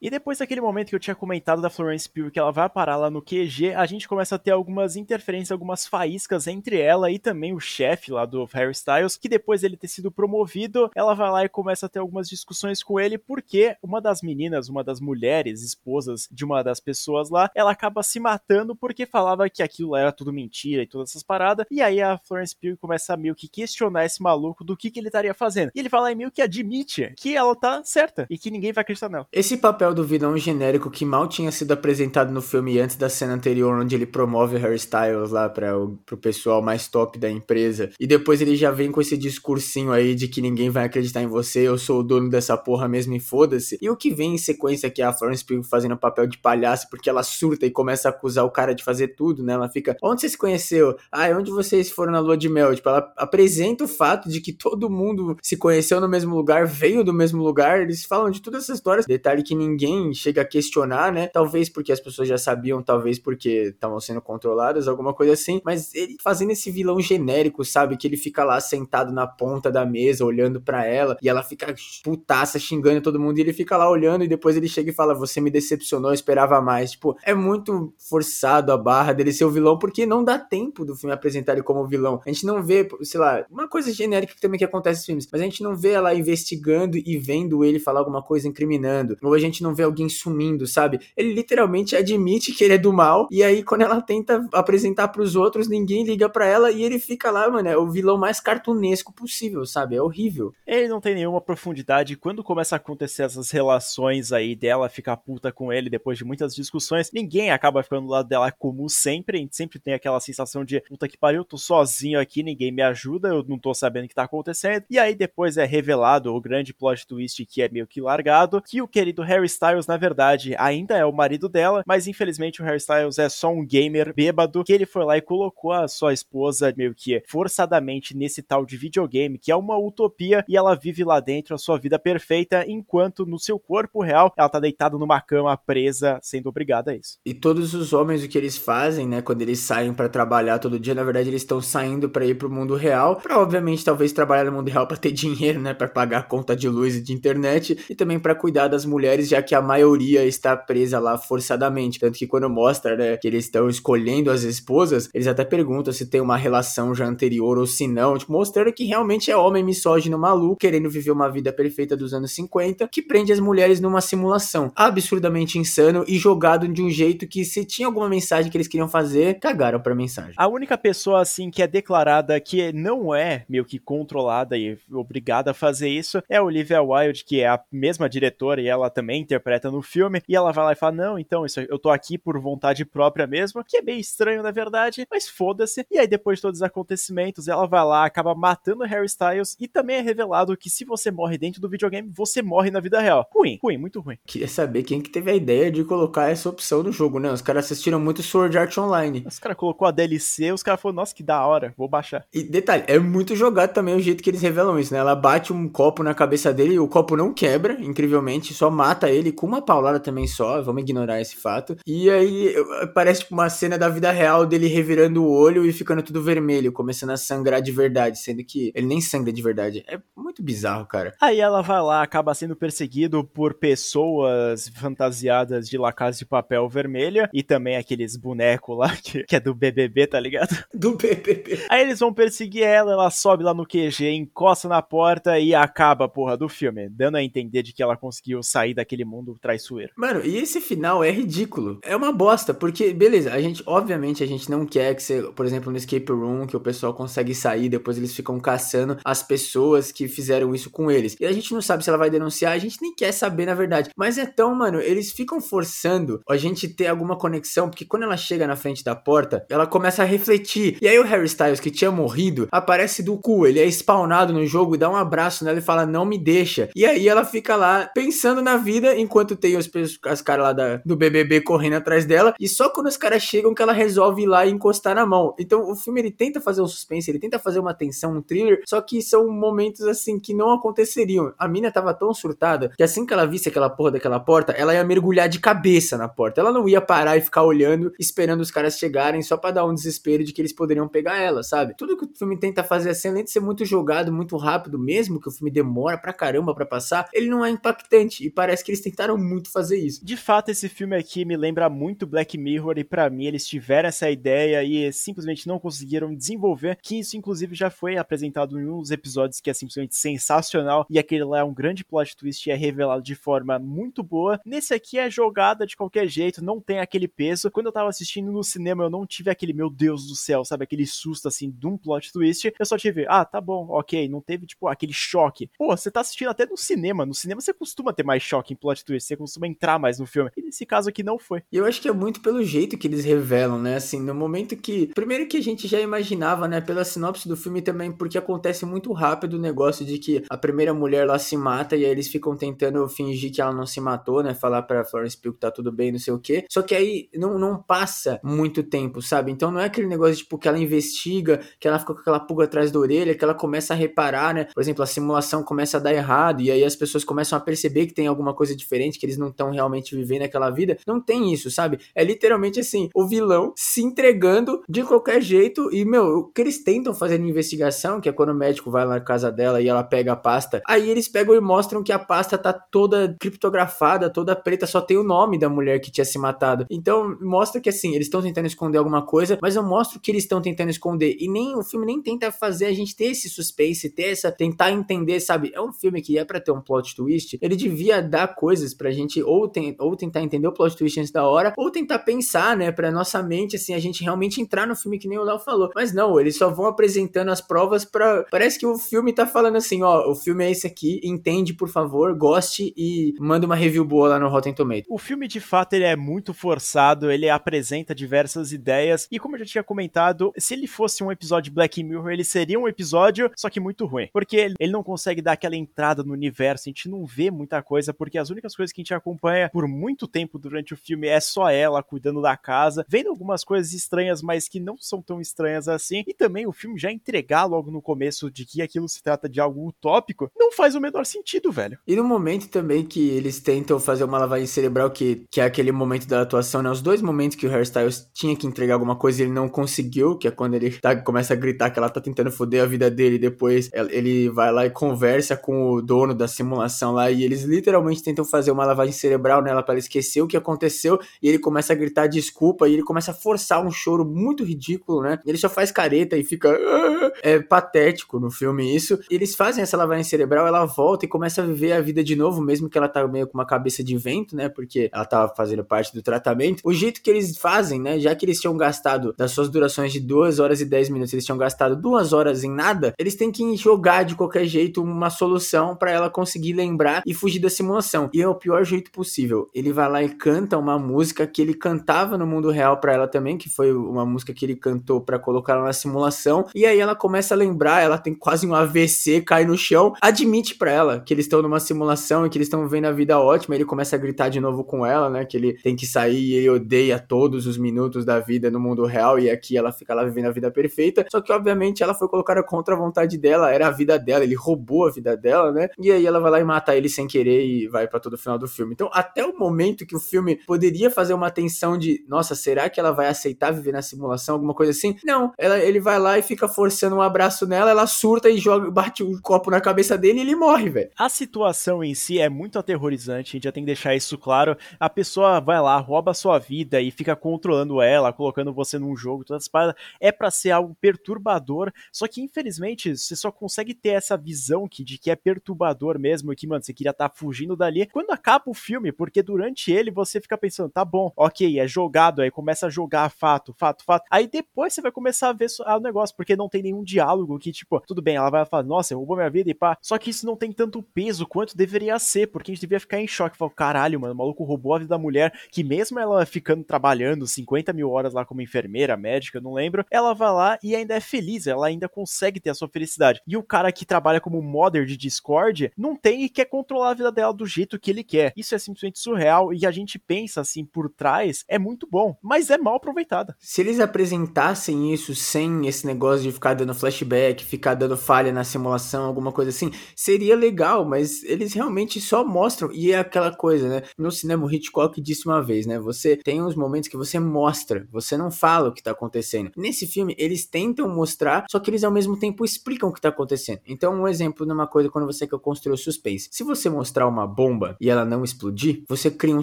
E 0.00 0.08
depois 0.10 0.38
daquele 0.38 0.60
momento 0.60 0.90
que 0.90 0.94
eu 0.94 1.00
tinha 1.00 1.14
comentado 1.14 1.60
da 1.60 1.68
Florence 1.68 2.08
Pugh 2.08 2.30
que 2.30 2.38
ela 2.38 2.52
vai 2.52 2.68
parar 2.68 2.96
lá 2.96 3.10
no 3.10 3.20
QG, 3.20 3.74
a 3.74 3.84
gente 3.84 4.06
começa 4.06 4.36
a 4.36 4.38
ter 4.38 4.52
algumas 4.52 4.94
interferências, 4.94 5.50
algumas 5.50 5.88
faíscas 5.88 6.46
entre 6.46 6.80
ela 6.80 7.10
e 7.10 7.18
também 7.18 7.52
o 7.52 7.58
chefe 7.58 8.12
lá 8.12 8.24
do 8.24 8.44
Harry 8.44 8.70
Styles, 8.70 9.16
que 9.16 9.28
depois 9.28 9.62
dele 9.62 9.76
ter 9.76 9.88
sido 9.88 10.12
promovido, 10.12 10.88
ela 10.94 11.14
vai 11.14 11.30
lá 11.30 11.44
e 11.44 11.48
começa 11.48 11.86
a 11.86 11.88
ter 11.88 11.98
algumas 11.98 12.28
discussões 12.28 12.80
com 12.80 13.00
ele, 13.00 13.18
porque 13.18 13.76
uma 13.82 14.00
das 14.00 14.22
meninas, 14.22 14.68
uma 14.68 14.84
das 14.84 15.00
mulheres, 15.00 15.62
esposas 15.62 16.28
de 16.30 16.44
uma 16.44 16.62
das 16.62 16.78
pessoas 16.78 17.28
lá, 17.28 17.50
ela 17.52 17.72
acaba 17.72 18.02
se 18.04 18.20
matando 18.20 18.76
porque 18.76 19.04
falava 19.04 19.50
que 19.50 19.64
aquilo 19.64 19.96
era 19.96 20.12
tudo 20.12 20.32
mentira 20.32 20.84
e 20.84 20.86
todas 20.86 21.10
essas 21.10 21.24
paradas, 21.24 21.66
e 21.70 21.82
aí 21.82 22.00
a 22.00 22.16
Florence 22.18 22.54
Pugh 22.54 22.76
começa 22.76 23.14
a 23.14 23.16
meio 23.16 23.34
que 23.34 23.48
questionar 23.48 24.04
esse 24.04 24.22
maluco 24.22 24.62
do 24.62 24.76
que, 24.76 24.92
que 24.92 25.00
ele 25.00 25.08
estaria 25.08 25.34
fazendo. 25.34 25.72
E 25.74 25.80
ele 25.80 25.88
vai 25.88 26.00
lá 26.00 26.12
e 26.12 26.14
meio 26.14 26.30
que 26.30 26.40
admite 26.40 27.12
que 27.16 27.36
ela 27.36 27.56
tá 27.56 27.82
certa 27.82 28.28
e 28.30 28.38
que 28.38 28.50
ninguém 28.50 28.72
vai 28.72 28.82
acreditar 28.82 29.08
nela. 29.08 29.26
Esse 29.32 29.56
papel 29.56 29.87
papel 29.88 29.94
do 29.94 30.04
vilão 30.04 30.36
genérico 30.36 30.90
que 30.90 31.04
mal 31.04 31.28
tinha 31.28 31.50
sido 31.50 31.72
apresentado 31.72 32.32
no 32.32 32.42
filme 32.42 32.78
antes 32.78 32.96
da 32.96 33.08
cena 33.08 33.34
anterior, 33.34 33.74
onde 33.78 33.94
ele 33.94 34.06
promove 34.06 34.56
o 34.56 34.58
Harry 34.58 34.76
Styles 34.76 35.30
lá 35.30 35.48
para 35.48 35.78
o 35.78 35.98
pro 36.04 36.16
pessoal 36.16 36.60
mais 36.60 36.88
top 36.88 37.18
da 37.18 37.30
empresa. 37.30 37.90
E 37.98 38.06
depois 38.06 38.40
ele 38.40 38.56
já 38.56 38.70
vem 38.70 38.90
com 38.90 39.00
esse 39.00 39.16
discursinho 39.16 39.92
aí 39.92 40.14
de 40.14 40.28
que 40.28 40.40
ninguém 40.40 40.70
vai 40.70 40.84
acreditar 40.84 41.22
em 41.22 41.26
você, 41.26 41.60
eu 41.60 41.78
sou 41.78 42.00
o 42.00 42.02
dono 42.02 42.28
dessa 42.28 42.56
porra 42.56 42.88
mesmo 42.88 43.14
e 43.14 43.20
foda-se. 43.20 43.78
E 43.80 43.88
o 43.88 43.96
que 43.96 44.10
vem 44.10 44.34
em 44.34 44.38
sequência 44.38 44.90
que 44.90 45.02
é 45.02 45.04
a 45.04 45.12
Florence 45.12 45.44
Pugh 45.44 45.62
fazendo 45.62 45.96
papel 45.96 46.26
de 46.26 46.38
palhaço, 46.38 46.88
porque 46.90 47.08
ela 47.08 47.22
surta 47.22 47.66
e 47.66 47.70
começa 47.70 48.08
a 48.08 48.10
acusar 48.10 48.44
o 48.44 48.50
cara 48.50 48.74
de 48.74 48.84
fazer 48.84 49.08
tudo, 49.08 49.42
né? 49.42 49.54
Ela 49.54 49.68
fica, 49.68 49.96
onde 50.02 50.20
você 50.20 50.28
se 50.28 50.38
conheceu? 50.38 50.96
Ah, 51.10 51.28
onde 51.36 51.50
vocês 51.50 51.90
foram 51.90 52.12
na 52.12 52.20
lua 52.20 52.36
de 52.36 52.48
mel? 52.48 52.74
Tipo, 52.74 52.88
ela 52.88 53.12
apresenta 53.16 53.84
o 53.84 53.88
fato 53.88 54.28
de 54.28 54.40
que 54.40 54.52
todo 54.52 54.90
mundo 54.90 55.36
se 55.42 55.56
conheceu 55.56 56.00
no 56.00 56.08
mesmo 56.08 56.34
lugar, 56.34 56.66
veio 56.66 57.02
do 57.02 57.12
mesmo 57.12 57.42
lugar, 57.42 57.80
eles 57.80 58.04
falam 58.04 58.30
de 58.30 58.42
todas 58.42 58.64
essas 58.64 58.76
histórias. 58.76 59.06
Detalhe 59.06 59.42
que 59.42 59.54
ninguém 59.54 59.77
ninguém 59.78 60.12
chega 60.12 60.42
a 60.42 60.44
questionar, 60.44 61.12
né? 61.12 61.28
Talvez 61.28 61.68
porque 61.68 61.92
as 61.92 62.00
pessoas 62.00 62.26
já 62.26 62.36
sabiam, 62.36 62.82
talvez 62.82 63.18
porque 63.18 63.72
estavam 63.74 64.00
sendo 64.00 64.20
controladas, 64.20 64.88
alguma 64.88 65.14
coisa 65.14 65.34
assim. 65.34 65.60
Mas 65.64 65.94
ele 65.94 66.16
fazendo 66.22 66.50
esse 66.50 66.70
vilão 66.70 67.00
genérico, 67.00 67.64
sabe? 67.64 67.96
Que 67.96 68.08
ele 68.08 68.16
fica 68.16 68.42
lá 68.42 68.60
sentado 68.60 69.12
na 69.12 69.26
ponta 69.26 69.70
da 69.70 69.86
mesa, 69.86 70.24
olhando 70.24 70.60
para 70.60 70.84
ela, 70.84 71.16
e 71.22 71.28
ela 71.28 71.42
fica 71.42 71.72
putaça, 72.02 72.58
xingando 72.58 73.00
todo 73.00 73.20
mundo, 73.20 73.38
e 73.38 73.40
ele 73.40 73.52
fica 73.52 73.76
lá 73.76 73.88
olhando, 73.88 74.24
e 74.24 74.28
depois 74.28 74.56
ele 74.56 74.68
chega 74.68 74.90
e 74.90 74.94
fala: 74.94 75.14
Você 75.14 75.40
me 75.40 75.50
decepcionou, 75.50 76.10
eu 76.10 76.14
esperava 76.14 76.60
mais. 76.60 76.92
Tipo, 76.92 77.16
é 77.24 77.34
muito 77.34 77.94
forçado 77.98 78.72
a 78.72 78.76
barra 78.76 79.12
dele 79.12 79.32
ser 79.32 79.44
o 79.44 79.50
vilão, 79.50 79.78
porque 79.78 80.04
não 80.04 80.24
dá 80.24 80.38
tempo 80.38 80.84
do 80.84 80.96
filme 80.96 81.14
apresentar 81.14 81.52
ele 81.52 81.62
como 81.62 81.86
vilão. 81.86 82.20
A 82.26 82.28
gente 82.28 82.44
não 82.44 82.62
vê, 82.62 82.88
sei 83.02 83.20
lá, 83.20 83.44
uma 83.50 83.68
coisa 83.68 83.92
genérica 83.92 84.34
que 84.34 84.40
também 84.40 84.58
que 84.58 84.64
acontece 84.64 85.00
nos 85.00 85.06
filmes, 85.06 85.28
mas 85.30 85.40
a 85.40 85.44
gente 85.44 85.62
não 85.62 85.76
vê 85.76 85.90
ela 85.90 86.14
investigando 86.14 86.96
e 86.96 87.16
vendo 87.16 87.64
ele 87.64 87.78
falar 87.78 88.00
alguma 88.00 88.22
coisa 88.22 88.48
incriminando. 88.48 89.16
Ou 89.22 89.34
a 89.34 89.38
gente 89.38 89.62
não 89.62 89.67
vê 89.74 89.82
alguém 89.82 90.08
sumindo, 90.08 90.66
sabe? 90.66 91.00
Ele 91.16 91.32
literalmente 91.32 91.96
admite 91.96 92.52
que 92.52 92.64
ele 92.64 92.74
é 92.74 92.78
do 92.78 92.92
mal, 92.92 93.28
e 93.30 93.42
aí 93.42 93.62
quando 93.62 93.82
ela 93.82 94.00
tenta 94.00 94.46
apresentar 94.52 95.08
para 95.08 95.22
os 95.22 95.36
outros, 95.36 95.68
ninguém 95.68 96.04
liga 96.04 96.28
para 96.28 96.46
ela 96.46 96.70
e 96.70 96.82
ele 96.82 96.98
fica 96.98 97.30
lá, 97.30 97.48
mano, 97.50 97.68
é 97.68 97.76
o 97.76 97.90
vilão 97.90 98.18
mais 98.18 98.40
cartunesco 98.40 99.12
possível, 99.12 99.64
sabe? 99.66 99.96
É 99.96 100.02
horrível. 100.02 100.52
Ele 100.66 100.88
não 100.88 101.00
tem 101.00 101.14
nenhuma 101.14 101.40
profundidade. 101.40 102.16
Quando 102.16 102.42
começa 102.42 102.76
a 102.76 102.78
acontecer 102.78 103.22
essas 103.22 103.50
relações 103.50 104.32
aí 104.32 104.54
dela 104.54 104.88
ficar 104.88 105.16
puta 105.16 105.52
com 105.52 105.72
ele 105.72 105.90
depois 105.90 106.18
de 106.18 106.24
muitas 106.24 106.54
discussões, 106.54 107.10
ninguém 107.12 107.50
acaba 107.50 107.82
ficando 107.82 108.06
do 108.06 108.12
lado 108.12 108.28
dela 108.28 108.50
como 108.52 108.88
sempre. 108.88 109.38
A 109.38 109.40
gente 109.40 109.56
sempre 109.56 109.78
tem 109.78 109.94
aquela 109.94 110.20
sensação 110.20 110.64
de 110.64 110.80
puta 110.80 111.08
que 111.08 111.16
pariu, 111.18 111.40
eu 111.40 111.44
tô 111.44 111.58
sozinho 111.58 112.20
aqui, 112.20 112.42
ninguém 112.42 112.72
me 112.72 112.82
ajuda, 112.82 113.28
eu 113.28 113.44
não 113.46 113.58
tô 113.58 113.74
sabendo 113.74 114.04
o 114.04 114.08
que 114.08 114.14
tá 114.14 114.24
acontecendo. 114.24 114.84
E 114.90 114.98
aí 114.98 115.14
depois 115.14 115.56
é 115.56 115.64
revelado 115.64 116.34
o 116.34 116.40
grande 116.40 116.72
plot 116.72 117.06
twist 117.06 117.44
que 117.46 117.62
é 117.62 117.68
meio 117.68 117.86
que 117.86 118.00
largado, 118.00 118.60
que 118.62 118.80
o 118.82 118.88
querido 118.88 119.22
Harry 119.22 119.46
Styles, 119.58 119.88
na 119.88 119.96
verdade, 119.96 120.54
ainda 120.56 120.96
é 120.96 121.04
o 121.04 121.12
marido 121.12 121.48
dela, 121.48 121.82
mas 121.84 122.06
infelizmente 122.06 122.62
o 122.62 122.64
Harry 122.64 122.78
Styles 122.78 123.18
é 123.18 123.28
só 123.28 123.50
um 123.52 123.66
gamer 123.66 124.14
bêbado 124.14 124.62
que 124.62 124.72
ele 124.72 124.86
foi 124.86 125.04
lá 125.04 125.16
e 125.16 125.20
colocou 125.20 125.72
a 125.72 125.88
sua 125.88 126.12
esposa 126.12 126.72
meio 126.76 126.94
que 126.94 127.22
forçadamente 127.26 128.16
nesse 128.16 128.40
tal 128.40 128.64
de 128.64 128.76
videogame, 128.76 129.36
que 129.36 129.50
é 129.50 129.56
uma 129.56 129.76
utopia, 129.76 130.44
e 130.48 130.56
ela 130.56 130.76
vive 130.76 131.02
lá 131.02 131.18
dentro 131.18 131.54
a 131.54 131.58
sua 131.58 131.76
vida 131.76 131.98
perfeita, 131.98 132.64
enquanto 132.68 133.26
no 133.26 133.38
seu 133.38 133.58
corpo 133.58 134.00
real 134.00 134.32
ela 134.36 134.48
tá 134.48 134.60
deitada 134.60 134.96
numa 134.96 135.20
cama 135.20 135.56
presa, 135.56 136.20
sendo 136.22 136.48
obrigada 136.48 136.92
a 136.92 136.96
isso. 136.96 137.18
E 137.26 137.34
todos 137.34 137.74
os 137.74 137.92
homens, 137.92 138.22
o 138.22 138.28
que 138.28 138.38
eles 138.38 138.56
fazem, 138.56 139.08
né, 139.08 139.20
quando 139.20 139.42
eles 139.42 139.58
saem 139.58 139.92
para 139.92 140.08
trabalhar 140.08 140.60
todo 140.60 140.78
dia, 140.78 140.94
na 140.94 141.02
verdade 141.02 141.28
eles 141.30 141.42
estão 141.42 141.60
saindo 141.60 142.08
para 142.08 142.24
ir 142.24 142.36
pro 142.36 142.48
mundo 142.48 142.76
real, 142.76 143.16
para 143.16 143.40
obviamente 143.40 143.84
talvez 143.84 144.12
trabalhar 144.12 144.44
no 144.44 144.52
mundo 144.52 144.70
real 144.70 144.86
para 144.86 144.96
ter 144.96 145.10
dinheiro, 145.12 145.60
né, 145.60 145.74
para 145.74 145.88
pagar 145.88 146.18
a 146.18 146.22
conta 146.22 146.54
de 146.54 146.68
luz 146.68 146.94
e 146.94 147.02
de 147.02 147.12
internet, 147.12 147.76
e 147.90 147.94
também 147.94 148.20
para 148.20 148.34
cuidar 148.34 148.68
das 148.68 148.84
mulheres, 148.84 149.28
já 149.28 149.42
que 149.42 149.47
a 149.54 149.62
maioria 149.62 150.24
está 150.24 150.56
presa 150.56 150.98
lá 150.98 151.16
forçadamente. 151.18 151.98
Tanto 151.98 152.18
que 152.18 152.26
quando 152.26 152.48
mostra, 152.48 152.96
né, 152.96 153.16
que 153.16 153.26
eles 153.26 153.44
estão 153.44 153.68
escolhendo 153.68 154.30
as 154.30 154.42
esposas, 154.42 155.08
eles 155.12 155.26
até 155.26 155.44
perguntam 155.44 155.92
se 155.92 156.06
tem 156.06 156.20
uma 156.20 156.36
relação 156.36 156.94
já 156.94 157.06
anterior 157.06 157.58
ou 157.58 157.66
se 157.66 157.86
não, 157.86 158.16
tipo, 158.16 158.32
mostrando 158.32 158.72
que 158.72 158.84
realmente 158.84 159.30
é 159.30 159.36
homem 159.36 159.62
misógino 159.62 160.18
maluco, 160.18 160.56
querendo 160.56 160.90
viver 160.90 161.10
uma 161.10 161.28
vida 161.28 161.52
perfeita 161.52 161.96
dos 161.96 162.14
anos 162.14 162.32
50, 162.32 162.88
que 162.88 163.02
prende 163.02 163.32
as 163.32 163.40
mulheres 163.40 163.80
numa 163.80 164.00
simulação. 164.00 164.72
Absurdamente 164.74 165.58
insano 165.58 166.04
e 166.06 166.16
jogado 166.16 166.68
de 166.68 166.82
um 166.82 166.90
jeito 166.90 167.26
que 167.26 167.44
se 167.44 167.64
tinha 167.64 167.86
alguma 167.86 168.08
mensagem 168.08 168.50
que 168.50 168.56
eles 168.56 168.68
queriam 168.68 168.88
fazer, 168.88 169.38
cagaram 169.38 169.80
pra 169.80 169.94
mensagem. 169.94 170.34
A 170.36 170.48
única 170.48 170.76
pessoa, 170.76 171.20
assim, 171.20 171.50
que 171.50 171.62
é 171.62 171.66
declarada 171.66 172.38
que 172.40 172.72
não 172.72 173.14
é 173.14 173.44
meio 173.48 173.64
que 173.64 173.78
controlada 173.78 174.56
e 174.56 174.78
obrigada 174.90 175.50
a 175.50 175.54
fazer 175.54 175.88
isso 175.88 176.22
é 176.28 176.36
a 176.36 176.42
Olivia 176.42 176.82
Wilde, 176.82 177.24
que 177.24 177.40
é 177.40 177.48
a 177.48 177.60
mesma 177.70 178.08
diretora 178.08 178.60
e 178.60 178.68
ela 178.68 178.90
também 178.90 179.24
interpreta 179.38 179.70
no 179.70 179.80
filme, 179.80 180.22
e 180.28 180.34
ela 180.34 180.52
vai 180.52 180.64
lá 180.64 180.72
e 180.72 180.76
fala: 180.76 180.92
Não, 180.92 181.18
então, 181.18 181.46
isso, 181.46 181.60
eu 181.60 181.78
tô 181.78 181.90
aqui 181.90 182.18
por 182.18 182.38
vontade 182.40 182.84
própria 182.84 183.26
mesmo, 183.26 183.64
que 183.64 183.76
é 183.76 183.82
bem 183.82 183.98
estranho 183.98 184.42
na 184.42 184.50
verdade, 184.50 185.06
mas 185.10 185.28
foda-se. 185.28 185.86
E 185.90 185.98
aí, 185.98 186.06
depois 186.06 186.38
de 186.38 186.42
todos 186.42 186.58
os 186.58 186.62
acontecimentos, 186.62 187.48
ela 187.48 187.66
vai 187.66 187.84
lá, 187.84 188.04
acaba 188.04 188.34
matando 188.34 188.84
Harry 188.84 189.06
Styles, 189.06 189.56
e 189.58 189.68
também 189.68 189.96
é 189.96 190.00
revelado 190.00 190.56
que 190.56 190.68
se 190.68 190.84
você 190.84 191.10
morre 191.10 191.38
dentro 191.38 191.60
do 191.60 191.68
videogame, 191.68 192.10
você 192.14 192.42
morre 192.42 192.70
na 192.70 192.80
vida 192.80 193.00
real. 193.00 193.28
Ruim, 193.32 193.58
ruim, 193.62 193.78
muito 193.78 194.00
ruim. 194.00 194.18
Queria 194.26 194.48
saber 194.48 194.82
quem 194.82 195.00
que 195.00 195.10
teve 195.10 195.30
a 195.30 195.34
ideia 195.34 195.70
de 195.70 195.84
colocar 195.84 196.30
essa 196.30 196.48
opção 196.48 196.82
no 196.82 196.92
jogo, 196.92 197.18
né? 197.18 197.30
Os 197.30 197.42
caras 197.42 197.66
assistiram 197.66 198.00
muito 198.00 198.22
Sword 198.22 198.56
Art 198.58 198.76
Online. 198.76 199.24
Os 199.26 199.38
caras 199.38 199.56
colocou 199.56 199.86
a 199.86 199.90
DLC, 199.90 200.52
os 200.52 200.62
caras 200.62 200.80
falaram, 200.80 200.96
nossa, 200.96 201.14
que 201.14 201.22
da 201.22 201.46
hora, 201.46 201.72
vou 201.76 201.88
baixar. 201.88 202.24
E 202.32 202.42
detalhe, 202.42 202.84
é 202.86 202.98
muito 202.98 203.36
jogado 203.36 203.72
também 203.72 203.94
o 203.94 204.00
jeito 204.00 204.22
que 204.22 204.30
eles 204.30 204.42
revelam 204.42 204.78
isso, 204.78 204.92
né? 204.92 205.00
Ela 205.00 205.14
bate 205.14 205.52
um 205.52 205.68
copo 205.68 206.02
na 206.02 206.14
cabeça 206.14 206.52
dele 206.52 206.74
e 206.74 206.78
o 206.78 206.88
copo 206.88 207.16
não 207.16 207.32
quebra, 207.32 207.78
incrivelmente, 207.80 208.54
só 208.54 208.70
mata 208.70 209.10
ele 209.10 209.27
com 209.32 209.46
uma 209.46 209.62
paulada 209.62 210.00
também 210.00 210.26
só, 210.26 210.62
vamos 210.62 210.82
ignorar 210.82 211.20
esse 211.20 211.36
fato. 211.36 211.76
E 211.86 212.10
aí 212.10 212.54
parece 212.94 213.20
tipo 213.20 213.34
uma 213.34 213.48
cena 213.48 213.78
da 213.78 213.88
vida 213.88 214.10
real 214.10 214.46
dele 214.46 214.66
revirando 214.66 215.22
o 215.22 215.30
olho 215.30 215.64
e 215.64 215.72
ficando 215.72 216.02
tudo 216.02 216.22
vermelho, 216.22 216.72
começando 216.72 217.10
a 217.10 217.16
sangrar 217.16 217.60
de 217.60 217.72
verdade, 217.72 218.18
sendo 218.18 218.44
que 218.44 218.72
ele 218.74 218.86
nem 218.86 219.00
sangra 219.00 219.32
de 219.32 219.42
verdade. 219.42 219.84
É 219.88 219.98
muito 220.28 220.42
bizarro, 220.42 220.84
cara. 220.86 221.14
Aí 221.20 221.40
ela 221.40 221.62
vai 221.62 221.80
lá, 221.80 222.02
acaba 222.02 222.34
sendo 222.34 222.54
perseguido 222.54 223.24
por 223.24 223.54
pessoas 223.54 224.68
fantasiadas 224.68 225.68
de 225.68 225.78
La 225.78 225.90
Casa 225.90 226.18
de 226.18 226.26
Papel 226.26 226.68
vermelha 226.68 227.30
e 227.32 227.42
também 227.42 227.76
aqueles 227.76 228.14
bonecos 228.14 228.76
lá 228.76 228.94
que, 228.94 229.24
que 229.24 229.36
é 229.36 229.40
do 229.40 229.54
BBB, 229.54 230.06
tá 230.06 230.20
ligado? 230.20 230.56
Do 230.74 230.96
BBB. 230.96 231.64
Aí 231.70 231.82
eles 231.82 231.98
vão 231.98 232.12
perseguir 232.12 232.62
ela, 232.62 232.92
ela 232.92 233.10
sobe 233.10 233.42
lá 233.42 233.54
no 233.54 233.66
QG, 233.66 234.10
encosta 234.10 234.68
na 234.68 234.82
porta 234.82 235.38
e 235.38 235.54
acaba 235.54 236.04
a 236.04 236.08
porra 236.08 236.36
do 236.36 236.48
filme, 236.48 236.88
dando 236.90 237.16
a 237.16 237.22
entender 237.22 237.62
de 237.62 237.72
que 237.72 237.82
ela 237.82 237.96
conseguiu 237.96 238.42
sair 238.42 238.74
daquele 238.74 239.04
mundo 239.04 239.38
traiçoeiro. 239.40 239.92
Mano, 239.96 240.24
e 240.24 240.36
esse 240.36 240.60
final 240.60 241.02
é 241.02 241.10
ridículo. 241.10 241.80
É 241.82 241.96
uma 241.96 242.12
bosta, 242.12 242.52
porque, 242.52 242.92
beleza, 242.92 243.32
a 243.32 243.40
gente, 243.40 243.62
obviamente, 243.66 244.22
a 244.22 244.26
gente 244.26 244.50
não 244.50 244.66
quer 244.66 244.94
que 244.94 245.02
você, 245.02 245.22
por 245.22 245.46
exemplo, 245.46 245.72
no 245.72 245.78
escape 245.78 246.12
room, 246.12 246.46
que 246.46 246.56
o 246.56 246.60
pessoal 246.60 246.92
consegue 246.92 247.34
sair, 247.34 247.68
depois 247.68 247.96
eles 247.96 248.14
ficam 248.14 248.38
caçando 248.38 248.98
as 249.04 249.22
pessoas 249.22 249.90
que 249.90 250.06
fizeram 250.06 250.18
fizeram 250.28 250.54
isso 250.54 250.70
com 250.70 250.90
eles. 250.90 251.16
E 251.20 251.26
a 251.26 251.32
gente 251.32 251.52
não 251.52 251.60
sabe 251.60 251.82
se 251.82 251.90
ela 251.90 251.98
vai 251.98 252.10
denunciar, 252.10 252.52
a 252.52 252.58
gente 252.58 252.80
nem 252.80 252.94
quer 252.94 253.12
saber 253.12 253.46
na 253.46 253.54
verdade. 253.54 253.90
Mas 253.96 254.18
é 254.18 254.26
tão, 254.26 254.54
mano, 254.54 254.80
eles 254.80 255.12
ficam 255.12 255.40
forçando 255.40 256.20
a 256.28 256.36
gente 256.36 256.68
ter 256.68 256.86
alguma 256.86 257.16
conexão, 257.16 257.68
porque 257.68 257.84
quando 257.84 258.04
ela 258.04 258.16
chega 258.16 258.46
na 258.46 258.56
frente 258.56 258.84
da 258.84 258.94
porta, 258.94 259.44
ela 259.48 259.66
começa 259.66 260.02
a 260.02 260.06
refletir. 260.06 260.78
E 260.80 260.88
aí 260.88 260.98
o 260.98 261.04
Harry 261.04 261.26
Styles, 261.26 261.60
que 261.60 261.70
tinha 261.70 261.90
morrido, 261.90 262.48
aparece 262.52 263.02
do 263.02 263.16
cu, 263.18 263.46
ele 263.46 263.58
é 263.58 263.66
spawnado 263.66 264.32
no 264.32 264.46
jogo 264.46 264.76
dá 264.78 264.88
um 264.88 264.96
abraço 264.96 265.44
nela 265.44 265.58
e 265.58 265.62
fala: 265.62 265.84
Não 265.84 266.04
me 266.04 266.16
deixa. 266.16 266.70
E 266.74 266.86
aí 266.86 267.08
ela 267.08 267.24
fica 267.24 267.56
lá 267.56 267.90
pensando 267.94 268.40
na 268.40 268.56
vida 268.56 268.98
enquanto 268.98 269.36
tem 269.36 269.56
os, 269.56 269.68
as 270.04 270.22
caras 270.22 270.44
lá 270.44 270.52
da, 270.52 270.76
do 270.84 270.96
BBB 270.96 271.40
correndo 271.40 271.74
atrás 271.74 272.06
dela. 272.06 272.34
E 272.38 272.48
só 272.48 272.68
quando 272.70 272.86
os 272.86 272.96
caras 272.96 273.22
chegam 273.22 273.54
que 273.54 273.62
ela 273.62 273.72
resolve 273.72 274.22
ir 274.22 274.26
lá 274.26 274.46
e 274.46 274.50
encostar 274.50 274.94
na 274.94 275.04
mão. 275.04 275.34
Então 275.38 275.70
o 275.70 275.74
filme 275.74 276.00
ele 276.00 276.10
tenta 276.10 276.40
fazer 276.40 276.62
um 276.62 276.66
suspense, 276.66 277.10
ele 277.10 277.18
tenta 277.18 277.38
fazer 277.38 277.58
uma 277.58 277.74
tensão, 277.74 278.16
um 278.16 278.22
thriller, 278.22 278.62
só 278.66 278.80
que 278.80 279.02
são 279.02 279.28
momentos 279.28 279.82
assim 279.82 280.07
que 280.16 280.32
não 280.32 280.52
aconteceriam. 280.52 281.34
A 281.36 281.48
mina 281.48 281.72
tava 281.72 281.92
tão 281.92 282.14
surtada 282.14 282.70
que 282.76 282.82
assim 282.84 283.04
que 283.04 283.12
ela 283.12 283.26
visse 283.26 283.48
aquela 283.48 283.68
porra 283.68 283.90
daquela 283.90 284.20
porta, 284.20 284.52
ela 284.52 284.72
ia 284.72 284.84
mergulhar 284.84 285.28
de 285.28 285.40
cabeça 285.40 285.98
na 285.98 286.08
porta. 286.08 286.40
Ela 286.40 286.52
não 286.52 286.68
ia 286.68 286.80
parar 286.80 287.16
e 287.16 287.20
ficar 287.20 287.42
olhando, 287.42 287.92
esperando 287.98 288.40
os 288.40 288.52
caras 288.52 288.78
chegarem 288.78 289.20
só 289.22 289.36
para 289.36 289.54
dar 289.54 289.66
um 289.66 289.74
desespero 289.74 290.22
de 290.22 290.32
que 290.32 290.40
eles 290.40 290.52
poderiam 290.52 290.86
pegar 290.86 291.18
ela, 291.18 291.42
sabe? 291.42 291.74
Tudo 291.76 291.96
que 291.96 292.04
o 292.04 292.10
filme 292.16 292.38
tenta 292.38 292.62
fazer 292.62 292.90
assim, 292.90 293.08
além 293.08 293.24
de 293.24 293.32
ser 293.32 293.40
muito 293.40 293.64
jogado, 293.64 294.12
muito 294.12 294.36
rápido, 294.36 294.78
mesmo 294.78 295.20
que 295.20 295.28
o 295.28 295.32
filme 295.32 295.50
demora 295.50 295.98
pra 295.98 296.12
caramba 296.12 296.54
para 296.54 296.64
passar, 296.64 297.08
ele 297.12 297.28
não 297.28 297.44
é 297.44 297.50
impactante 297.50 298.24
e 298.24 298.30
parece 298.30 298.64
que 298.64 298.70
eles 298.70 298.80
tentaram 298.80 299.18
muito 299.18 299.50
fazer 299.50 299.78
isso. 299.78 300.04
De 300.04 300.16
fato, 300.16 300.50
esse 300.50 300.68
filme 300.68 300.96
aqui 300.96 301.24
me 301.24 301.36
lembra 301.36 301.68
muito 301.68 302.06
Black 302.06 302.38
Mirror 302.38 302.78
e 302.78 302.84
para 302.84 303.10
mim 303.10 303.26
eles 303.26 303.46
tiveram 303.46 303.88
essa 303.88 304.08
ideia 304.08 304.62
e 304.62 304.92
simplesmente 304.92 305.48
não 305.48 305.58
conseguiram 305.58 306.14
desenvolver, 306.14 306.78
que 306.82 307.00
isso 307.00 307.16
inclusive 307.16 307.54
já 307.54 307.70
foi 307.70 307.96
apresentado 307.96 308.58
em 308.58 308.68
dos 308.68 308.90
episódios 308.90 309.40
que 309.40 309.50
é 309.50 309.54
simplesmente 309.54 309.96
sensacional 309.98 310.86
e 310.88 310.98
aquele 310.98 311.24
lá 311.24 311.40
é 311.40 311.44
um 311.44 311.52
grande 311.52 311.84
plot 311.84 312.16
twist 312.16 312.48
e 312.48 312.52
é 312.52 312.54
revelado 312.54 313.02
de 313.02 313.14
forma 313.14 313.58
muito 313.58 314.02
boa. 314.02 314.40
Nesse 314.44 314.72
aqui 314.72 314.98
é 314.98 315.10
jogada 315.10 315.66
de 315.66 315.76
qualquer 315.76 316.06
jeito, 316.08 316.44
não 316.44 316.60
tem 316.60 316.78
aquele 316.78 317.08
peso. 317.08 317.50
Quando 317.50 317.66
eu 317.66 317.72
tava 317.72 317.88
assistindo 317.88 318.30
no 318.30 318.42
cinema, 318.42 318.84
eu 318.84 318.90
não 318.90 319.06
tive 319.06 319.30
aquele 319.30 319.52
meu 319.52 319.70
Deus 319.70 320.06
do 320.06 320.14
céu, 320.14 320.44
sabe, 320.44 320.64
aquele 320.64 320.86
susto 320.86 321.28
assim 321.28 321.50
de 321.50 321.66
um 321.66 321.76
plot 321.76 322.12
twist. 322.12 322.52
Eu 322.58 322.66
só 322.66 322.76
tive, 322.76 323.06
ah, 323.08 323.24
tá 323.24 323.40
bom, 323.40 323.66
ok, 323.70 324.08
não 324.08 324.20
teve 324.20 324.46
tipo 324.46 324.68
aquele 324.68 324.92
choque. 324.92 325.50
Pô, 325.58 325.76
você 325.76 325.90
tá 325.90 326.00
assistindo 326.00 326.28
até 326.28 326.46
no 326.46 326.56
cinema, 326.56 327.04
no 327.04 327.14
cinema 327.14 327.40
você 327.40 327.52
costuma 327.52 327.92
ter 327.92 328.04
mais 328.04 328.22
choque 328.22 328.52
em 328.52 328.56
plot 328.56 328.84
twist, 328.84 329.06
você 329.06 329.16
costuma 329.16 329.46
entrar 329.46 329.78
mais 329.78 329.98
no 329.98 330.06
filme. 330.06 330.30
E 330.36 330.42
nesse 330.42 330.64
caso 330.64 330.88
aqui 330.88 331.02
não 331.02 331.18
foi. 331.18 331.42
E 331.50 331.56
eu 331.56 331.64
acho 331.64 331.80
que 331.80 331.88
é 331.88 331.92
muito 331.92 332.20
pelo 332.20 332.42
jeito 332.42 332.78
que 332.78 332.86
eles 332.86 333.04
revelam, 333.04 333.58
né? 333.58 333.76
Assim, 333.76 334.00
no 334.00 334.14
momento 334.14 334.56
que. 334.56 334.86
Primeiro 334.94 335.26
que 335.26 335.36
a 335.36 335.42
gente 335.42 335.66
já 335.66 335.80
imaginava, 335.80 336.46
né? 336.46 336.60
Pela 336.60 336.84
sinopse 336.84 337.28
do 337.28 337.36
filme 337.36 337.62
também, 337.62 337.90
porque 337.90 338.18
acontece 338.18 338.64
muito 338.64 338.92
rápido 338.92 339.34
o 339.34 339.40
negócio 339.40 339.84
de 339.88 339.98
que 339.98 340.24
a 340.28 340.36
primeira 340.36 340.72
mulher 340.72 341.06
lá 341.06 341.18
se 341.18 341.36
mata 341.36 341.76
e 341.76 341.84
aí 341.84 341.90
eles 341.90 342.08
ficam 342.08 342.36
tentando 342.36 342.86
fingir 342.88 343.32
que 343.32 343.40
ela 343.40 343.52
não 343.52 343.66
se 343.66 343.80
matou, 343.80 344.22
né? 344.22 344.34
Falar 344.34 344.62
pra 344.62 344.84
Florence 344.84 345.16
Pugh 345.16 345.32
que 345.32 345.40
tá 345.40 345.50
tudo 345.50 345.72
bem, 345.72 345.92
não 345.92 345.98
sei 345.98 346.12
o 346.12 346.18
quê. 346.18 346.44
Só 346.50 346.62
que 346.62 346.74
aí 346.74 347.08
não, 347.14 347.38
não 347.38 347.60
passa 347.60 348.20
muito 348.22 348.62
tempo, 348.62 349.00
sabe? 349.02 349.32
Então 349.32 349.50
não 349.50 349.60
é 349.60 349.66
aquele 349.66 349.86
negócio, 349.86 350.16
tipo, 350.16 350.38
que 350.38 350.48
ela 350.48 350.58
investiga, 350.58 351.40
que 351.58 351.66
ela 351.66 351.78
fica 351.78 351.94
com 351.94 352.00
aquela 352.00 352.20
pulga 352.20 352.44
atrás 352.44 352.70
da 352.70 352.78
orelha, 352.78 353.14
que 353.14 353.24
ela 353.24 353.34
começa 353.34 353.74
a 353.74 353.76
reparar, 353.76 354.34
né? 354.34 354.44
Por 354.54 354.60
exemplo, 354.60 354.82
a 354.82 354.86
simulação 354.86 355.42
começa 355.42 355.76
a 355.76 355.80
dar 355.80 355.92
errado 355.92 356.40
e 356.42 356.50
aí 356.50 356.64
as 356.64 356.76
pessoas 356.76 357.04
começam 357.04 357.36
a 357.36 357.40
perceber 357.40 357.86
que 357.86 357.94
tem 357.94 358.06
alguma 358.06 358.34
coisa 358.34 358.54
diferente, 358.54 358.98
que 358.98 359.06
eles 359.06 359.16
não 359.16 359.28
estão 359.28 359.50
realmente 359.50 359.96
vivendo 359.96 360.22
aquela 360.22 360.50
vida. 360.50 360.78
Não 360.86 361.00
tem 361.00 361.32
isso, 361.32 361.50
sabe? 361.50 361.78
É 361.94 362.04
literalmente 362.04 362.60
assim, 362.60 362.88
o 362.94 363.06
vilão 363.06 363.52
se 363.56 363.82
entregando 363.82 364.62
de 364.68 364.82
qualquer 364.82 365.20
jeito 365.22 365.72
e, 365.72 365.84
meu, 365.84 366.18
o 366.18 366.24
que 366.24 366.40
eles 366.40 366.62
tentam 366.62 366.94
fazer 366.94 367.18
na 367.18 367.26
investigação, 367.26 368.00
que 368.00 368.08
é 368.08 368.12
quando 368.12 368.30
o 368.30 368.34
médico 368.34 368.70
vai 368.70 368.84
lá 368.84 368.94
na 368.94 369.00
casa 369.00 369.30
dela 369.30 369.60
e 369.60 369.68
ela 369.68 369.77
pega 369.84 370.12
a 370.12 370.16
pasta, 370.16 370.62
aí 370.66 370.88
eles 370.88 371.08
pegam 371.08 371.34
e 371.34 371.40
mostram 371.40 371.82
que 371.82 371.92
a 371.92 371.98
pasta 371.98 372.36
tá 372.38 372.52
toda 372.52 373.16
criptografada, 373.20 374.10
toda 374.10 374.36
preta, 374.36 374.66
só 374.66 374.80
tem 374.80 374.96
o 374.96 375.04
nome 375.04 375.38
da 375.38 375.48
mulher 375.48 375.80
que 375.80 375.90
tinha 375.90 376.04
se 376.04 376.18
matado. 376.18 376.66
Então, 376.70 377.16
mostra 377.20 377.60
que 377.60 377.68
assim, 377.68 377.94
eles 377.94 378.06
estão 378.06 378.22
tentando 378.22 378.46
esconder 378.46 378.78
alguma 378.78 379.04
coisa, 379.04 379.38
mas 379.40 379.56
eu 379.56 379.62
mostro 379.62 380.00
que 380.00 380.10
eles 380.10 380.24
estão 380.24 380.40
tentando 380.40 380.70
esconder. 380.70 381.16
E 381.18 381.28
nem 381.28 381.56
o 381.56 381.62
filme 381.62 381.86
nem 381.86 382.02
tenta 382.02 382.30
fazer 382.30 382.66
a 382.66 382.72
gente 382.72 382.96
ter 382.96 383.06
esse 383.06 383.28
suspense, 383.28 383.90
ter 383.90 384.12
essa. 384.12 384.30
tentar 384.30 384.70
entender, 384.70 385.20
sabe? 385.20 385.50
É 385.54 385.60
um 385.60 385.72
filme 385.72 386.02
que 386.02 386.18
é 386.18 386.24
para 386.24 386.40
ter 386.40 386.50
um 386.50 386.60
plot 386.60 386.94
twist. 386.94 387.38
Ele 387.40 387.56
devia 387.56 388.02
dar 388.02 388.34
coisas 388.34 388.74
pra 388.74 388.90
gente 388.90 389.22
ou, 389.22 389.48
tem, 389.48 389.74
ou 389.78 389.96
tentar 389.96 390.22
entender 390.22 390.48
o 390.48 390.52
plot 390.52 390.76
twist 390.76 391.00
antes 391.00 391.12
da 391.12 391.26
hora, 391.26 391.52
ou 391.56 391.70
tentar 391.70 392.00
pensar, 392.00 392.56
né? 392.56 392.72
Pra 392.72 392.90
nossa 392.90 393.22
mente, 393.22 393.56
assim, 393.56 393.74
a 393.74 393.78
gente 393.78 394.02
realmente 394.02 394.40
entrar 394.40 394.66
no 394.66 394.76
filme 394.76 394.98
que 394.98 395.08
nem 395.08 395.18
o 395.18 395.24
Léo 395.24 395.38
falou. 395.38 395.70
Mas 395.74 395.92
não, 395.92 396.18
eles 396.18 396.36
só 396.36 396.50
vão 396.50 396.66
apresentando 396.66 397.30
as 397.30 397.40
provas 397.40 397.84
pra. 397.84 398.24
Parece 398.30 398.58
que 398.58 398.66
o 398.66 398.78
filme 398.78 399.12
tá 399.12 399.26
falando 399.26 399.56
assim, 399.56 399.67
ó, 399.82 400.10
o 400.10 400.14
filme 400.14 400.44
é 400.44 400.50
esse 400.50 400.66
aqui, 400.66 401.00
entende, 401.02 401.54
por 401.54 401.68
favor, 401.68 402.14
goste 402.16 402.72
e 402.76 403.14
manda 403.18 403.46
uma 403.46 403.54
review 403.54 403.84
boa 403.84 404.08
lá 404.08 404.18
no 404.18 404.28
Rotten 404.28 404.54
Tomatoes. 404.54 404.86
O 404.88 404.98
filme, 404.98 405.28
de 405.28 405.40
fato, 405.40 405.74
ele 405.74 405.84
é 405.84 405.96
muito 405.96 406.32
forçado, 406.34 407.10
ele 407.10 407.28
apresenta 407.28 407.94
diversas 407.94 408.52
ideias, 408.52 409.06
e 409.10 409.18
como 409.18 409.34
eu 409.34 409.40
já 409.40 409.44
tinha 409.44 409.64
comentado, 409.64 410.32
se 410.36 410.54
ele 410.54 410.66
fosse 410.66 411.02
um 411.02 411.12
episódio 411.12 411.52
Black 411.52 411.82
Mirror, 411.82 412.10
ele 412.10 412.24
seria 412.24 412.58
um 412.58 412.68
episódio, 412.68 413.30
só 413.36 413.48
que 413.50 413.60
muito 413.60 413.86
ruim. 413.86 414.08
Porque 414.12 414.54
ele 414.58 414.72
não 414.72 414.82
consegue 414.82 415.22
dar 415.22 415.32
aquela 415.32 415.56
entrada 415.56 416.02
no 416.02 416.12
universo, 416.12 416.68
a 416.68 416.70
gente 416.70 416.88
não 416.88 417.04
vê 417.04 417.30
muita 417.30 417.62
coisa, 417.62 417.92
porque 417.92 418.18
as 418.18 418.30
únicas 418.30 418.54
coisas 418.54 418.72
que 418.72 418.80
a 418.80 418.82
gente 418.82 418.94
acompanha 418.94 419.50
por 419.50 419.66
muito 419.66 420.06
tempo 420.06 420.38
durante 420.38 420.74
o 420.74 420.76
filme 420.76 421.06
é 421.06 421.20
só 421.20 421.50
ela 421.50 421.82
cuidando 421.82 422.22
da 422.22 422.36
casa, 422.36 422.84
vendo 422.88 423.08
algumas 423.08 423.44
coisas 423.44 423.72
estranhas, 423.72 424.22
mas 424.22 424.48
que 424.48 424.60
não 424.60 424.76
são 424.78 425.02
tão 425.02 425.20
estranhas 425.20 425.68
assim, 425.68 426.04
e 426.06 426.14
também 426.14 426.46
o 426.46 426.52
filme 426.52 426.78
já 426.78 426.90
entregar 426.90 427.44
logo 427.44 427.70
no 427.70 427.82
começo 427.82 428.30
de 428.30 428.44
que 428.44 428.62
aquilo 428.62 428.88
se 428.88 429.02
trata 429.02 429.28
de 429.28 429.40
algo 429.40 429.57
utópico, 429.66 430.30
não 430.36 430.52
faz 430.52 430.74
o 430.74 430.80
menor 430.80 431.04
sentido, 431.04 431.50
velho. 431.50 431.78
E 431.86 431.96
no 431.96 432.04
momento 432.04 432.48
também 432.48 432.84
que 432.84 433.08
eles 433.10 433.40
tentam 433.40 433.80
fazer 433.80 434.04
uma 434.04 434.18
lavagem 434.18 434.46
cerebral, 434.46 434.90
que, 434.90 435.24
que 435.30 435.40
é 435.40 435.44
aquele 435.44 435.72
momento 435.72 436.06
da 436.06 436.22
atuação, 436.22 436.62
né? 436.62 436.70
Os 436.70 436.82
dois 436.82 437.02
momentos 437.02 437.36
que 437.36 437.46
o 437.46 437.50
Hairstyles 437.50 438.08
tinha 438.14 438.36
que 438.36 438.46
entregar 438.46 438.74
alguma 438.74 438.96
coisa 438.96 439.22
e 439.22 439.24
ele 439.26 439.32
não 439.32 439.48
conseguiu, 439.48 440.16
que 440.16 440.28
é 440.28 440.30
quando 440.30 440.54
ele 440.54 440.70
tá, 440.78 440.94
começa 440.96 441.32
a 441.32 441.36
gritar 441.36 441.70
que 441.70 441.78
ela 441.78 441.88
tá 441.88 442.00
tentando 442.00 442.30
foder 442.30 442.62
a 442.62 442.66
vida 442.66 442.90
dele, 442.90 443.16
e 443.16 443.18
depois 443.18 443.70
ele 443.90 444.28
vai 444.28 444.52
lá 444.52 444.66
e 444.66 444.70
conversa 444.70 445.36
com 445.36 445.72
o 445.72 445.82
dono 445.82 446.14
da 446.14 446.28
simulação 446.28 446.92
lá, 446.92 447.10
e 447.10 447.24
eles 447.24 447.42
literalmente 447.42 448.02
tentam 448.02 448.24
fazer 448.24 448.50
uma 448.50 448.64
lavagem 448.64 448.92
cerebral 448.92 449.42
nela 449.42 449.62
para 449.62 449.74
ela 449.74 449.78
esquecer 449.78 450.20
o 450.20 450.26
que 450.26 450.36
aconteceu, 450.36 450.98
e 451.22 451.28
ele 451.28 451.38
começa 451.38 451.72
a 451.72 451.76
gritar 451.76 452.06
desculpa, 452.06 452.68
e 452.68 452.74
ele 452.74 452.82
começa 452.82 453.10
a 453.10 453.14
forçar 453.14 453.64
um 453.64 453.70
choro 453.70 454.04
muito 454.04 454.44
ridículo, 454.44 455.02
né? 455.02 455.18
Ele 455.26 455.38
só 455.38 455.48
faz 455.48 455.70
careta 455.70 456.16
e 456.16 456.24
fica. 456.24 456.50
Ah", 456.50 457.12
é 457.22 457.38
patético 457.40 458.18
no 458.20 458.30
filme 458.30 458.74
isso. 458.74 458.98
Eles 459.10 459.34
fazem 459.34 459.47
essa 459.56 459.76
lavagem 459.76 460.04
cerebral, 460.04 460.46
ela 460.46 460.66
volta 460.66 461.04
e 461.04 461.08
começa 461.08 461.42
a 461.42 461.46
viver 461.46 461.72
a 461.72 461.80
vida 461.80 462.02
de 462.02 462.14
novo, 462.16 462.42
mesmo 462.42 462.68
que 462.68 462.76
ela 462.76 462.88
tá 462.88 463.06
meio 463.06 463.26
com 463.26 463.38
uma 463.38 463.46
cabeça 463.46 463.82
de 463.82 463.96
vento, 463.96 464.36
né? 464.36 464.48
Porque 464.48 464.90
ela 464.92 465.04
tava 465.04 465.32
fazendo 465.34 465.64
parte 465.64 465.94
do 465.94 466.02
tratamento. 466.02 466.60
O 466.64 466.72
jeito 466.72 467.00
que 467.00 467.08
eles 467.08 467.38
fazem, 467.38 467.80
né? 467.80 467.98
Já 467.98 468.14
que 468.14 468.26
eles 468.26 468.40
tinham 468.40 468.56
gastado 468.56 469.14
das 469.16 469.30
suas 469.30 469.48
durações 469.48 469.92
de 469.92 470.00
2 470.00 470.38
horas 470.38 470.60
e 470.60 470.64
10 470.64 470.90
minutos, 470.90 471.12
eles 471.12 471.24
tinham 471.24 471.38
gastado 471.38 471.76
duas 471.76 472.12
horas 472.12 472.44
em 472.44 472.50
nada, 472.50 472.92
eles 472.98 473.14
têm 473.14 473.30
que 473.30 473.56
jogar 473.56 474.02
de 474.02 474.14
qualquer 474.14 474.44
jeito 474.44 474.82
uma 474.82 475.10
solução 475.10 475.76
para 475.76 475.90
ela 475.90 476.10
conseguir 476.10 476.52
lembrar 476.52 477.02
e 477.06 477.14
fugir 477.14 477.38
da 477.38 477.48
simulação. 477.48 478.10
E 478.12 478.20
é 478.20 478.28
o 478.28 478.34
pior 478.34 478.64
jeito 478.64 478.90
possível. 478.90 479.48
Ele 479.54 479.72
vai 479.72 479.88
lá 479.88 480.02
e 480.02 480.08
canta 480.08 480.58
uma 480.58 480.78
música 480.78 481.26
que 481.26 481.40
ele 481.40 481.54
cantava 481.54 482.18
no 482.18 482.26
mundo 482.26 482.50
real 482.50 482.78
para 482.78 482.92
ela 482.92 483.06
também, 483.08 483.38
que 483.38 483.48
foi 483.48 483.72
uma 483.72 484.04
música 484.04 484.32
que 484.32 484.44
ele 484.44 484.56
cantou 484.56 485.00
para 485.00 485.18
colocar 485.18 485.54
ela 485.54 485.64
na 485.64 485.72
simulação. 485.72 486.46
E 486.54 486.66
aí 486.66 486.78
ela 486.78 486.94
começa 486.94 487.34
a 487.34 487.36
lembrar, 487.36 487.80
ela 487.80 487.98
tem 487.98 488.14
quase 488.14 488.46
um 488.46 488.54
AVC, 488.54 489.22
cai 489.38 489.44
no 489.44 489.56
chão, 489.56 489.92
admite 490.00 490.56
para 490.56 490.70
ela 490.70 491.00
que 491.00 491.14
eles 491.14 491.26
estão 491.26 491.40
numa 491.40 491.60
simulação 491.60 492.26
e 492.26 492.30
que 492.30 492.36
eles 492.36 492.46
estão 492.46 492.64
vivendo 492.64 492.86
a 492.86 492.92
vida 492.92 493.18
ótima. 493.18 493.54
Ele 493.54 493.64
começa 493.64 493.94
a 493.94 493.98
gritar 493.98 494.28
de 494.28 494.40
novo 494.40 494.64
com 494.64 494.84
ela, 494.84 495.08
né? 495.08 495.24
Que 495.24 495.36
ele 495.36 495.54
tem 495.54 495.76
que 495.76 495.86
sair 495.86 496.18
e 496.18 496.34
ele 496.34 496.50
odeia 496.50 496.98
todos 496.98 497.46
os 497.46 497.56
minutos 497.56 498.04
da 498.04 498.18
vida 498.18 498.50
no 498.50 498.58
mundo 498.58 498.84
real 498.84 499.18
e 499.18 499.30
aqui 499.30 499.56
ela 499.56 499.70
fica 499.70 499.94
lá 499.94 500.04
vivendo 500.04 500.26
a 500.26 500.30
vida 500.30 500.50
perfeita. 500.50 501.06
Só 501.10 501.20
que 501.20 501.32
obviamente 501.32 501.82
ela 501.82 501.94
foi 501.94 502.08
colocada 502.08 502.42
contra 502.42 502.74
a 502.74 502.78
vontade 502.78 503.16
dela, 503.16 503.52
era 503.52 503.68
a 503.68 503.70
vida 503.70 503.98
dela, 503.98 504.24
ele 504.24 504.34
roubou 504.34 504.86
a 504.86 504.90
vida 504.90 505.16
dela, 505.16 505.52
né? 505.52 505.68
E 505.78 505.90
aí 505.92 506.04
ela 506.04 506.18
vai 506.18 506.30
lá 506.30 506.40
e 506.40 506.44
mata 506.44 506.76
ele 506.76 506.88
sem 506.88 507.06
querer 507.06 507.46
e 507.46 507.68
vai 507.68 507.86
para 507.86 508.00
todo 508.00 508.14
o 508.14 508.18
final 508.18 508.38
do 508.38 508.48
filme. 508.48 508.72
Então, 508.72 508.90
até 508.92 509.24
o 509.24 509.36
momento 509.38 509.86
que 509.86 509.94
o 509.94 510.00
filme 510.00 510.40
poderia 510.46 510.90
fazer 510.90 511.14
uma 511.14 511.30
tensão 511.30 511.78
de, 511.78 512.04
nossa, 512.08 512.34
será 512.34 512.68
que 512.68 512.80
ela 512.80 512.90
vai 512.90 513.06
aceitar 513.06 513.52
viver 513.52 513.72
na 513.72 513.82
simulação, 513.82 514.34
alguma 514.34 514.54
coisa 514.54 514.72
assim? 514.72 514.96
Não, 515.04 515.32
ela, 515.38 515.58
ele 515.58 515.78
vai 515.78 515.98
lá 515.98 516.18
e 516.18 516.22
fica 516.22 516.48
forçando 516.48 516.96
um 516.96 517.02
abraço 517.02 517.46
nela, 517.46 517.70
ela 517.70 517.86
surta 517.86 518.28
e 518.28 518.38
joga, 518.38 518.70
bate 518.70 519.02
o 519.02 519.17
copo 519.20 519.50
na 519.50 519.60
cabeça 519.60 519.96
dele 519.96 520.18
e 520.18 520.22
ele 520.22 520.36
morre, 520.36 520.70
velho. 520.70 520.90
A 520.96 521.08
situação 521.08 521.82
em 521.82 521.94
si 521.94 522.18
é 522.18 522.28
muito 522.28 522.58
aterrorizante, 522.58 523.30
a 523.30 523.32
gente 523.32 523.44
já 523.44 523.52
tem 523.52 523.62
que 523.62 523.68
deixar 523.68 523.94
isso 523.94 524.16
claro. 524.18 524.56
A 524.78 524.88
pessoa 524.88 525.40
vai 525.40 525.60
lá, 525.60 525.78
rouba 525.78 526.10
a 526.10 526.14
sua 526.14 526.38
vida 526.38 526.80
e 526.80 526.90
fica 526.90 527.14
controlando 527.16 527.80
ela, 527.80 528.12
colocando 528.12 528.52
você 528.52 528.78
num 528.78 528.96
jogo, 528.96 529.24
todas 529.24 529.44
as 529.44 529.48
paradas. 529.48 529.74
É 530.00 530.10
para 530.12 530.30
ser 530.30 530.50
algo 530.50 530.76
perturbador, 530.80 531.72
só 531.92 532.06
que 532.06 532.20
infelizmente 532.20 532.96
você 532.96 533.16
só 533.16 533.30
consegue 533.30 533.74
ter 533.74 533.90
essa 533.90 534.16
visão 534.16 534.68
que, 534.68 534.84
de 534.84 534.98
que 534.98 535.10
é 535.10 535.16
perturbador 535.16 535.98
mesmo, 535.98 536.34
que, 536.34 536.46
mano, 536.46 536.62
você 536.62 536.72
queria 536.72 536.90
estar 536.90 537.08
tá 537.08 537.14
fugindo 537.14 537.56
dali 537.56 537.86
quando 537.86 538.10
acaba 538.10 538.44
o 538.46 538.54
filme, 538.54 538.92
porque 538.92 539.22
durante 539.22 539.72
ele 539.72 539.90
você 539.90 540.20
fica 540.20 540.36
pensando, 540.36 540.70
tá 540.70 540.84
bom, 540.84 541.12
ok, 541.16 541.58
é 541.58 541.66
jogado, 541.66 542.22
aí 542.22 542.30
começa 542.30 542.66
a 542.66 542.70
jogar 542.70 543.10
fato, 543.10 543.54
fato, 543.56 543.84
fato. 543.84 544.04
Aí 544.10 544.26
depois 544.26 544.72
você 544.72 544.80
vai 544.80 544.92
começar 544.92 545.30
a 545.30 545.32
ver 545.32 545.48
o 545.66 545.80
negócio, 545.80 546.14
porque 546.16 546.36
não 546.36 546.48
tem 546.48 546.62
nenhum 546.62 546.82
diálogo 546.82 547.38
que, 547.38 547.52
tipo, 547.52 547.80
tudo 547.80 548.02
bem, 548.02 548.16
ela 548.16 548.30
vai 548.30 548.44
falar, 548.44 548.62
nossa, 548.62 548.94
eu 548.94 549.00
roubou 549.08 549.16
minha 549.16 549.30
vida 549.30 549.50
e 549.50 549.54
pá. 549.54 549.76
Só 549.80 549.96
que 549.96 550.10
isso 550.10 550.26
não 550.26 550.36
tem 550.36 550.52
tanto 550.52 550.82
peso 550.82 551.26
quanto 551.26 551.56
deveria 551.56 551.98
ser, 551.98 552.26
porque 552.26 552.50
a 552.50 552.54
gente 552.54 552.60
devia 552.60 552.78
ficar 552.78 553.00
em 553.00 553.06
choque. 553.06 553.38
Falar, 553.38 553.50
caralho, 553.52 554.00
mano, 554.00 554.12
o 554.12 554.16
maluco 554.16 554.44
roubou 554.44 554.74
a 554.74 554.78
vida 554.78 554.90
da 554.90 554.98
mulher, 554.98 555.32
que 555.50 555.64
mesmo 555.64 555.98
ela 555.98 556.26
ficando 556.26 556.62
trabalhando 556.62 557.26
50 557.26 557.72
mil 557.72 557.90
horas 557.90 558.12
lá 558.12 558.24
como 558.24 558.42
enfermeira, 558.42 558.96
médica, 558.96 559.40
não 559.40 559.54
lembro, 559.54 559.84
ela 559.90 560.12
vai 560.12 560.32
lá 560.32 560.58
e 560.62 560.76
ainda 560.76 560.94
é 560.94 561.00
feliz, 561.00 561.46
ela 561.46 561.66
ainda 561.66 561.88
consegue 561.88 562.40
ter 562.40 562.50
a 562.50 562.54
sua 562.54 562.68
felicidade. 562.68 563.20
E 563.26 563.36
o 563.36 563.42
cara 563.42 563.72
que 563.72 563.86
trabalha 563.86 564.20
como 564.20 564.42
modder 564.42 564.84
de 564.84 564.96
Discord 564.96 565.72
não 565.76 565.96
tem 565.96 566.24
e 566.24 566.28
quer 566.28 566.46
controlar 566.46 566.90
a 566.90 566.94
vida 566.94 567.12
dela 567.12 567.32
do 567.32 567.46
jeito 567.46 567.78
que 567.78 567.90
ele 567.90 568.04
quer. 568.04 568.32
Isso 568.36 568.54
é 568.54 568.58
simplesmente 568.58 568.98
surreal 568.98 569.54
e 569.54 569.64
a 569.64 569.70
gente 569.70 569.98
pensa 569.98 570.40
assim 570.40 570.64
por 570.64 570.90
trás, 570.90 571.44
é 571.48 571.58
muito 571.58 571.86
bom, 571.90 572.16
mas 572.22 572.50
é 572.50 572.58
mal 572.58 572.76
aproveitada. 572.76 573.36
Se 573.38 573.60
eles 573.60 573.80
apresentassem 573.80 574.92
isso 574.92 575.14
sem 575.14 575.66
esse 575.66 575.86
negócio 575.86 576.22
de 576.22 576.32
ficar 576.32 576.54
dando 576.54 576.74
flashback, 576.74 577.44
ficar 577.44 577.74
dando 577.74 577.96
falha 577.96 578.32
na 578.32 578.44
simulação, 578.44 578.97
alguma 579.04 579.32
coisa 579.32 579.50
assim, 579.50 579.70
seria 579.94 580.36
legal, 580.36 580.84
mas 580.84 581.22
eles 581.24 581.52
realmente 581.52 582.00
só 582.00 582.24
mostram 582.24 582.70
e 582.72 582.92
é 582.92 582.98
aquela 582.98 583.34
coisa, 583.34 583.68
né? 583.68 583.82
No 583.96 584.10
cinema 584.10 584.44
o 584.44 584.50
Hitchcock 584.50 585.00
disse 585.00 585.26
uma 585.26 585.42
vez, 585.42 585.66
né? 585.66 585.78
Você 585.78 586.16
tem 586.16 586.42
uns 586.42 586.54
momentos 586.54 586.88
que 586.88 586.96
você 586.96 587.18
mostra, 587.18 587.86
você 587.90 588.16
não 588.16 588.30
fala 588.30 588.68
o 588.68 588.72
que 588.72 588.82
tá 588.82 588.90
acontecendo. 588.90 589.50
Nesse 589.56 589.86
filme 589.86 590.14
eles 590.18 590.46
tentam 590.46 590.88
mostrar, 590.88 591.44
só 591.50 591.58
que 591.58 591.70
eles 591.70 591.84
ao 591.84 591.90
mesmo 591.90 592.18
tempo 592.18 592.44
explicam 592.44 592.88
o 592.88 592.92
que 592.92 593.00
tá 593.00 593.08
acontecendo. 593.08 593.60
Então, 593.66 593.94
um 593.94 594.08
exemplo 594.08 594.46
numa 594.46 594.66
coisa 594.66 594.88
quando 594.88 595.06
você 595.06 595.26
quer 595.26 595.38
construir 595.38 595.74
o 595.74 595.76
suspense. 595.76 596.28
Se 596.30 596.44
você 596.44 596.68
mostrar 596.68 597.06
uma 597.06 597.26
bomba 597.26 597.76
e 597.80 597.90
ela 597.90 598.04
não 598.04 598.24
explodir, 598.24 598.84
você 598.88 599.10
cria 599.10 599.36
um 599.36 599.42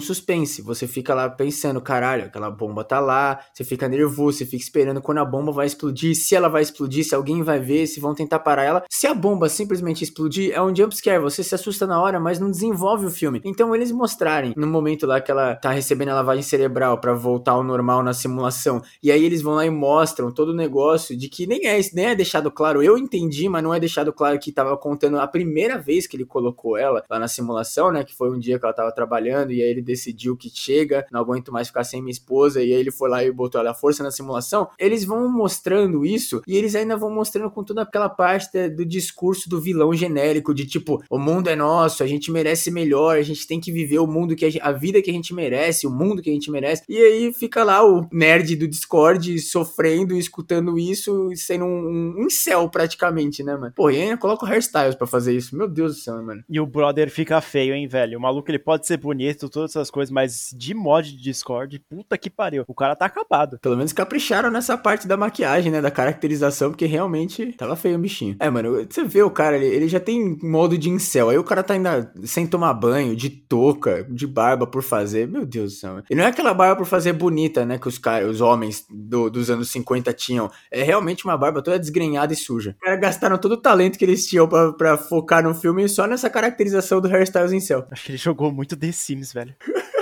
suspense. 0.00 0.62
Você 0.62 0.86
fica 0.86 1.14
lá 1.14 1.28
pensando, 1.28 1.80
caralho, 1.80 2.24
aquela 2.24 2.50
bomba 2.50 2.84
tá 2.84 3.00
lá, 3.00 3.40
você 3.52 3.64
fica 3.64 3.88
nervoso, 3.88 4.38
você 4.38 4.46
fica 4.46 4.62
esperando 4.62 5.00
quando 5.00 5.18
a 5.18 5.24
bomba 5.24 5.52
vai 5.52 5.66
explodir, 5.66 6.14
se 6.14 6.34
ela 6.34 6.48
vai 6.48 6.62
explodir, 6.62 7.04
se 7.04 7.14
alguém 7.14 7.42
vai 7.42 7.58
ver, 7.58 7.86
se 7.86 8.00
vão 8.00 8.14
tentar 8.14 8.40
parar 8.40 8.64
ela. 8.64 8.84
Se 8.90 9.06
a 9.06 9.14
bomba 9.14 9.45
simplesmente 9.48 10.02
explodir, 10.02 10.52
é 10.52 10.62
um 10.62 10.74
jumpscare, 10.74 11.20
você 11.20 11.42
se 11.42 11.54
assusta 11.54 11.86
na 11.86 12.00
hora, 12.00 12.18
mas 12.20 12.38
não 12.38 12.50
desenvolve 12.50 13.06
o 13.06 13.10
filme. 13.10 13.40
Então, 13.44 13.74
eles 13.74 13.92
mostrarem 13.92 14.54
no 14.56 14.66
momento 14.66 15.06
lá 15.06 15.20
que 15.20 15.30
ela 15.30 15.54
tá 15.54 15.70
recebendo 15.70 16.10
a 16.10 16.14
lavagem 16.14 16.42
cerebral 16.42 16.98
para 16.98 17.14
voltar 17.14 17.52
ao 17.52 17.62
normal 17.62 18.02
na 18.02 18.12
simulação, 18.12 18.82
e 19.02 19.10
aí 19.10 19.24
eles 19.24 19.42
vão 19.42 19.54
lá 19.54 19.66
e 19.66 19.70
mostram 19.70 20.30
todo 20.30 20.50
o 20.50 20.54
negócio 20.54 21.16
de 21.16 21.28
que 21.28 21.46
nem 21.46 21.66
é, 21.66 21.78
nem 21.92 22.06
é 22.06 22.14
deixado 22.14 22.50
claro. 22.50 22.82
Eu 22.82 22.96
entendi, 22.96 23.48
mas 23.48 23.62
não 23.62 23.74
é 23.74 23.80
deixado 23.80 24.12
claro 24.12 24.38
que 24.38 24.52
tava 24.52 24.76
contando 24.76 25.18
a 25.18 25.26
primeira 25.26 25.78
vez 25.78 26.06
que 26.06 26.16
ele 26.16 26.24
colocou 26.24 26.76
ela 26.76 27.04
lá 27.08 27.18
na 27.18 27.28
simulação, 27.28 27.92
né? 27.92 28.04
Que 28.04 28.14
foi 28.14 28.30
um 28.30 28.38
dia 28.38 28.58
que 28.58 28.64
ela 28.64 28.74
tava 28.74 28.92
trabalhando 28.92 29.52
e 29.52 29.62
aí 29.62 29.68
ele 29.68 29.82
decidiu 29.82 30.36
que 30.36 30.50
chega, 30.52 31.06
não 31.10 31.20
aguento 31.20 31.52
mais 31.52 31.68
ficar 31.68 31.84
sem 31.84 32.00
minha 32.00 32.12
esposa, 32.12 32.62
e 32.62 32.72
aí 32.72 32.80
ele 32.80 32.90
foi 32.90 33.08
lá 33.08 33.24
e 33.24 33.30
botou 33.30 33.60
ela 33.60 33.70
à 33.70 33.74
força 33.74 34.02
na 34.02 34.10
simulação. 34.10 34.68
Eles 34.78 35.04
vão 35.04 35.28
mostrando 35.30 36.04
isso 36.04 36.42
e 36.46 36.56
eles 36.56 36.74
ainda 36.74 36.96
vão 36.96 37.10
mostrando 37.10 37.50
com 37.50 37.62
toda 37.62 37.82
aquela 37.82 38.08
parte 38.08 38.68
do 38.68 38.84
discurso 38.84 39.35
do 39.48 39.60
vilão 39.60 39.92
genérico 39.94 40.54
de 40.54 40.66
tipo, 40.66 41.02
o 41.10 41.18
mundo 41.18 41.48
é 41.48 41.56
nosso, 41.56 42.02
a 42.02 42.06
gente 42.06 42.30
merece 42.30 42.70
melhor, 42.70 43.16
a 43.16 43.22
gente 43.22 43.46
tem 43.46 43.60
que 43.60 43.72
viver 43.72 43.98
o 43.98 44.06
mundo 44.06 44.34
que 44.34 44.44
a, 44.44 44.50
gente, 44.50 44.62
a 44.62 44.72
vida 44.72 45.02
que 45.02 45.10
a 45.10 45.12
gente 45.12 45.34
merece, 45.34 45.86
o 45.86 45.90
mundo 45.90 46.22
que 46.22 46.30
a 46.30 46.32
gente 46.32 46.50
merece. 46.50 46.82
E 46.88 46.96
aí 46.96 47.32
fica 47.32 47.62
lá 47.64 47.84
o 47.86 48.06
nerd 48.12 48.56
do 48.56 48.68
Discord 48.68 49.38
sofrendo, 49.40 50.16
escutando 50.16 50.78
isso, 50.78 51.30
sendo 51.34 51.64
um, 51.64 52.14
um 52.18 52.26
incel 52.26 52.68
praticamente, 52.68 53.42
né, 53.42 53.56
mano? 53.56 53.72
Pô, 53.74 53.90
e 53.90 54.00
ainda 54.00 54.16
coloca 54.16 54.44
o 54.44 54.48
hairstyles 54.48 54.94
pra 54.94 55.06
fazer 55.06 55.36
isso. 55.36 55.56
Meu 55.56 55.68
Deus 55.68 55.96
do 55.96 56.00
céu, 56.00 56.22
mano. 56.22 56.42
E 56.48 56.60
o 56.60 56.66
brother 56.66 57.10
fica 57.10 57.40
feio, 57.40 57.74
hein, 57.74 57.86
velho? 57.86 58.18
O 58.18 58.22
maluco 58.22 58.50
ele 58.50 58.58
pode 58.58 58.86
ser 58.86 58.96
bonito, 58.96 59.48
todas 59.48 59.70
essas 59.70 59.90
coisas, 59.90 60.10
mas 60.12 60.54
de 60.56 60.74
mod 60.74 61.10
de 61.12 61.22
Discord, 61.22 61.78
puta 61.88 62.16
que 62.18 62.30
pariu. 62.30 62.64
O 62.66 62.74
cara 62.74 62.96
tá 62.96 63.06
acabado. 63.06 63.58
Pelo 63.60 63.76
menos 63.76 63.92
capricharam 63.92 64.50
nessa 64.50 64.76
parte 64.76 65.06
da 65.06 65.16
maquiagem, 65.16 65.70
né? 65.72 65.80
Da 65.80 65.90
caracterização, 65.90 66.70
porque 66.70 66.86
realmente 66.86 67.52
tava 67.52 67.76
feio 67.76 67.96
o 67.96 67.98
bichinho. 67.98 68.36
É, 68.38 68.50
mano, 68.50 68.86
você 68.88 69.04
vê 69.04 69.22
o 69.26 69.30
cara, 69.30 69.56
ele, 69.56 69.66
ele 69.66 69.88
já 69.88 70.00
tem 70.00 70.38
modo 70.42 70.78
de 70.78 70.88
incel. 70.88 71.28
Aí 71.28 71.38
o 71.38 71.44
cara 71.44 71.62
tá 71.62 71.74
ainda 71.74 72.12
sem 72.24 72.46
tomar 72.46 72.72
banho, 72.74 73.16
de 73.16 73.28
touca, 73.30 74.04
de 74.08 74.26
barba 74.26 74.66
por 74.66 74.82
fazer. 74.82 75.26
Meu 75.26 75.44
Deus 75.44 75.74
do 75.74 75.78
céu. 75.78 76.02
E 76.08 76.14
não 76.14 76.24
é 76.24 76.28
aquela 76.28 76.54
barba 76.54 76.76
por 76.76 76.86
fazer 76.86 77.12
bonita, 77.12 77.64
né? 77.64 77.78
Que 77.78 77.88
os 77.88 77.98
caras, 77.98 78.30
os 78.30 78.40
homens 78.40 78.86
do, 78.90 79.28
dos 79.28 79.50
anos 79.50 79.70
50 79.70 80.12
tinham. 80.12 80.50
É 80.70 80.82
realmente 80.82 81.24
uma 81.24 81.36
barba 81.36 81.62
toda 81.62 81.78
desgrenhada 81.78 82.32
e 82.32 82.36
suja. 82.36 82.76
Os 82.78 82.84
caras 82.84 83.00
gastaram 83.00 83.38
todo 83.38 83.52
o 83.52 83.56
talento 83.60 83.98
que 83.98 84.04
eles 84.04 84.26
tinham 84.26 84.48
pra, 84.48 84.72
pra 84.72 84.96
focar 84.96 85.42
no 85.42 85.54
filme 85.54 85.88
só 85.88 86.06
nessa 86.06 86.30
caracterização 86.30 87.00
do 87.00 87.08
hairstyles 87.08 87.52
em 87.52 87.60
céu. 87.60 87.86
Acho 87.90 88.04
que 88.04 88.12
ele 88.12 88.18
jogou 88.18 88.52
muito 88.52 88.76
The 88.76 88.92
Sims, 88.92 89.32
velho. 89.32 89.54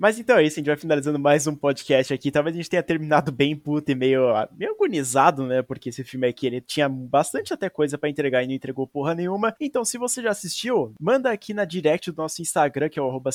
Mas 0.00 0.18
então 0.18 0.38
é 0.38 0.44
isso, 0.44 0.54
a 0.54 0.60
gente 0.60 0.68
vai 0.68 0.78
finalizando 0.78 1.18
mais 1.18 1.46
um 1.46 1.54
podcast 1.54 2.14
aqui. 2.14 2.30
Talvez 2.30 2.56
a 2.56 2.58
gente 2.58 2.70
tenha 2.70 2.82
terminado 2.82 3.30
bem 3.30 3.54
puto 3.54 3.92
e 3.92 3.94
meio, 3.94 4.22
meio 4.56 4.72
agonizado, 4.72 5.44
né? 5.44 5.60
Porque 5.60 5.90
esse 5.90 6.02
filme 6.02 6.26
aqui, 6.26 6.46
ele 6.46 6.62
tinha 6.62 6.88
bastante 6.88 7.52
até 7.52 7.68
coisa 7.68 7.98
para 7.98 8.08
entregar 8.08 8.42
e 8.42 8.46
não 8.46 8.54
entregou 8.54 8.86
porra 8.86 9.14
nenhuma. 9.14 9.54
Então, 9.60 9.84
se 9.84 9.98
você 9.98 10.22
já 10.22 10.30
assistiu, 10.30 10.94
manda 10.98 11.30
aqui 11.30 11.52
na 11.52 11.66
direct 11.66 12.10
do 12.10 12.16
nosso 12.16 12.40
Instagram, 12.40 12.88
que 12.88 12.98
é 12.98 13.02
o 13.02 13.08
arroba 13.08 13.30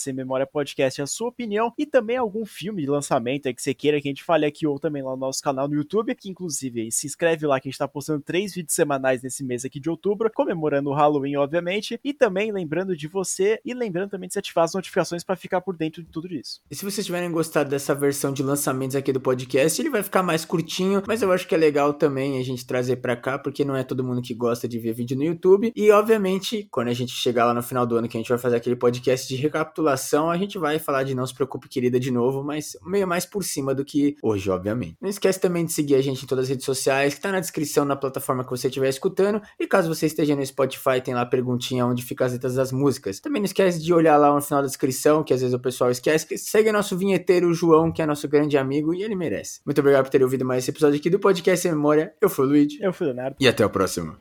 Podcast, 0.51 1.04
a 1.04 1.06
sua 1.06 1.30
opinião 1.30 1.71
e 1.78 1.86
também 1.86 2.17
algum 2.17 2.43
filme 2.47 2.82
de 2.82 2.89
lançamento 2.89 3.47
aí 3.47 3.54
que 3.54 3.62
você 3.62 3.75
queira 3.75 4.01
que 4.01 4.08
a 4.08 4.10
gente 4.12 4.23
fale 4.23 4.47
aqui 4.47 4.65
ou 4.65 4.80
também 4.80 5.04
lá 5.04 5.12
no 5.12 5.17
nosso 5.17 5.43
canal 5.43 5.67
no 5.67 5.75
YouTube, 5.75 6.15
que 6.15 6.32
inclusive 6.32 6.91
se 6.91 7.06
inscreve 7.06 7.45
lá 7.45 7.60
que 7.60 7.67
a 7.67 7.71
gente 7.71 7.78
tá 7.78 7.88
postando 7.88 8.21
três 8.21 8.56
vídeos 8.56 8.73
semanais 8.73 9.21
nesse 9.21 9.43
mês 9.43 9.65
aqui 9.65 9.80
de 9.80 9.88
outubro, 9.88 10.32
comemorando 10.34 10.89
o 10.89 10.95
Halloween, 10.95 11.36
obviamente, 11.36 11.99
e 12.04 12.12
também 12.12 12.51
lembrando 12.51 12.97
de 12.97 13.08
você 13.08 13.62
e 13.63 13.71
lembrando 13.71 14.10
também 14.10 14.28
de 14.28 14.34
se 14.34 14.39
ativar 14.39 14.63
as 14.63 14.73
notificações 14.73 15.23
para 15.23 15.36
ficar 15.36 15.62
por 15.62 15.78
dentro 15.78 16.01
de 16.01 16.10
tudo 16.10 16.34
isso. 16.34 16.54
E 16.69 16.75
se 16.75 16.83
vocês 16.83 17.05
tiverem 17.05 17.31
gostado 17.31 17.69
dessa 17.69 17.93
versão 17.93 18.31
de 18.31 18.43
lançamentos 18.43 18.95
aqui 18.95 19.11
do 19.11 19.21
podcast, 19.21 19.81
ele 19.81 19.89
vai 19.89 20.03
ficar 20.03 20.23
mais 20.23 20.45
curtinho, 20.45 21.01
mas 21.07 21.21
eu 21.21 21.31
acho 21.31 21.47
que 21.47 21.55
é 21.55 21.57
legal 21.57 21.93
também 21.93 22.39
a 22.39 22.43
gente 22.43 22.65
trazer 22.65 22.97
para 22.97 23.15
cá, 23.15 23.37
porque 23.37 23.65
não 23.65 23.75
é 23.75 23.83
todo 23.83 24.03
mundo 24.03 24.21
que 24.21 24.33
gosta 24.33 24.67
de 24.67 24.79
ver 24.79 24.93
vídeo 24.93 25.17
no 25.17 25.23
YouTube. 25.23 25.71
E 25.75 25.91
obviamente, 25.91 26.67
quando 26.71 26.89
a 26.89 26.93
gente 26.93 27.11
chegar 27.11 27.45
lá 27.45 27.53
no 27.53 27.63
final 27.63 27.85
do 27.85 27.95
ano 27.95 28.07
que 28.07 28.17
a 28.17 28.19
gente 28.19 28.29
vai 28.29 28.37
fazer 28.37 28.55
aquele 28.55 28.75
podcast 28.75 29.27
de 29.27 29.35
recapitulação, 29.41 30.29
a 30.29 30.37
gente 30.37 30.57
vai 30.57 30.79
falar 30.79 31.03
de 31.03 31.15
Não 31.15 31.25
Se 31.25 31.33
Preocupe 31.33 31.69
Querida 31.69 31.99
de 31.99 32.11
novo, 32.11 32.43
mas 32.43 32.77
meio 32.85 33.07
mais 33.07 33.25
por 33.25 33.43
cima 33.43 33.73
do 33.73 33.85
que 33.85 34.15
hoje, 34.21 34.49
obviamente. 34.49 34.97
Não 35.01 35.09
esquece 35.09 35.39
também 35.39 35.65
de 35.65 35.73
seguir 35.73 35.95
a 35.95 36.01
gente 36.01 36.23
em 36.23 36.27
todas 36.27 36.43
as 36.43 36.49
redes 36.49 36.65
sociais, 36.65 37.13
que 37.13 37.21
tá 37.21 37.31
na 37.31 37.39
descrição 37.39 37.85
na 37.85 37.95
plataforma 37.95 38.43
que 38.43 38.49
você 38.49 38.67
estiver 38.67 38.89
escutando. 38.89 39.41
E 39.59 39.67
caso 39.67 39.93
você 39.93 40.05
esteja 40.05 40.35
no 40.35 40.45
Spotify, 40.45 41.01
tem 41.03 41.13
lá 41.13 41.21
a 41.21 41.25
perguntinha 41.25 41.85
onde 41.85 42.03
fica 42.03 42.25
as 42.25 42.33
letras 42.33 42.55
das 42.55 42.71
músicas. 42.71 43.19
Também 43.19 43.41
não 43.41 43.45
esquece 43.45 43.81
de 43.81 43.93
olhar 43.93 44.17
lá 44.17 44.33
no 44.33 44.41
final 44.41 44.61
da 44.61 44.67
descrição, 44.67 45.23
que 45.23 45.33
às 45.33 45.41
vezes 45.41 45.53
o 45.53 45.59
pessoal 45.59 45.91
esquece. 45.91 46.37
Segue 46.45 46.71
nosso 46.71 46.95
vinheteiro 46.95 47.51
João, 47.55 47.91
que 47.91 48.03
é 48.03 48.05
nosso 48.05 48.27
grande 48.27 48.55
amigo, 48.55 48.93
e 48.93 49.01
ele 49.01 49.15
merece. 49.15 49.62
Muito 49.65 49.79
obrigado 49.79 50.03
por 50.03 50.12
ter 50.12 50.21
ouvido 50.21 50.45
mais 50.45 50.63
esse 50.63 50.69
episódio 50.69 50.99
aqui 50.99 51.10
do 51.10 51.17
Podcast 51.17 51.67
Memória. 51.67 52.13
Eu 52.21 52.29
fui 52.29 52.45
o 52.45 52.49
Luigi. 52.49 52.77
Eu 52.79 52.93
fui 52.93 53.08
o 53.08 53.10
Leonardo. 53.10 53.36
E 53.39 53.47
até 53.47 53.65
o 53.65 53.69
próximo. 53.69 54.15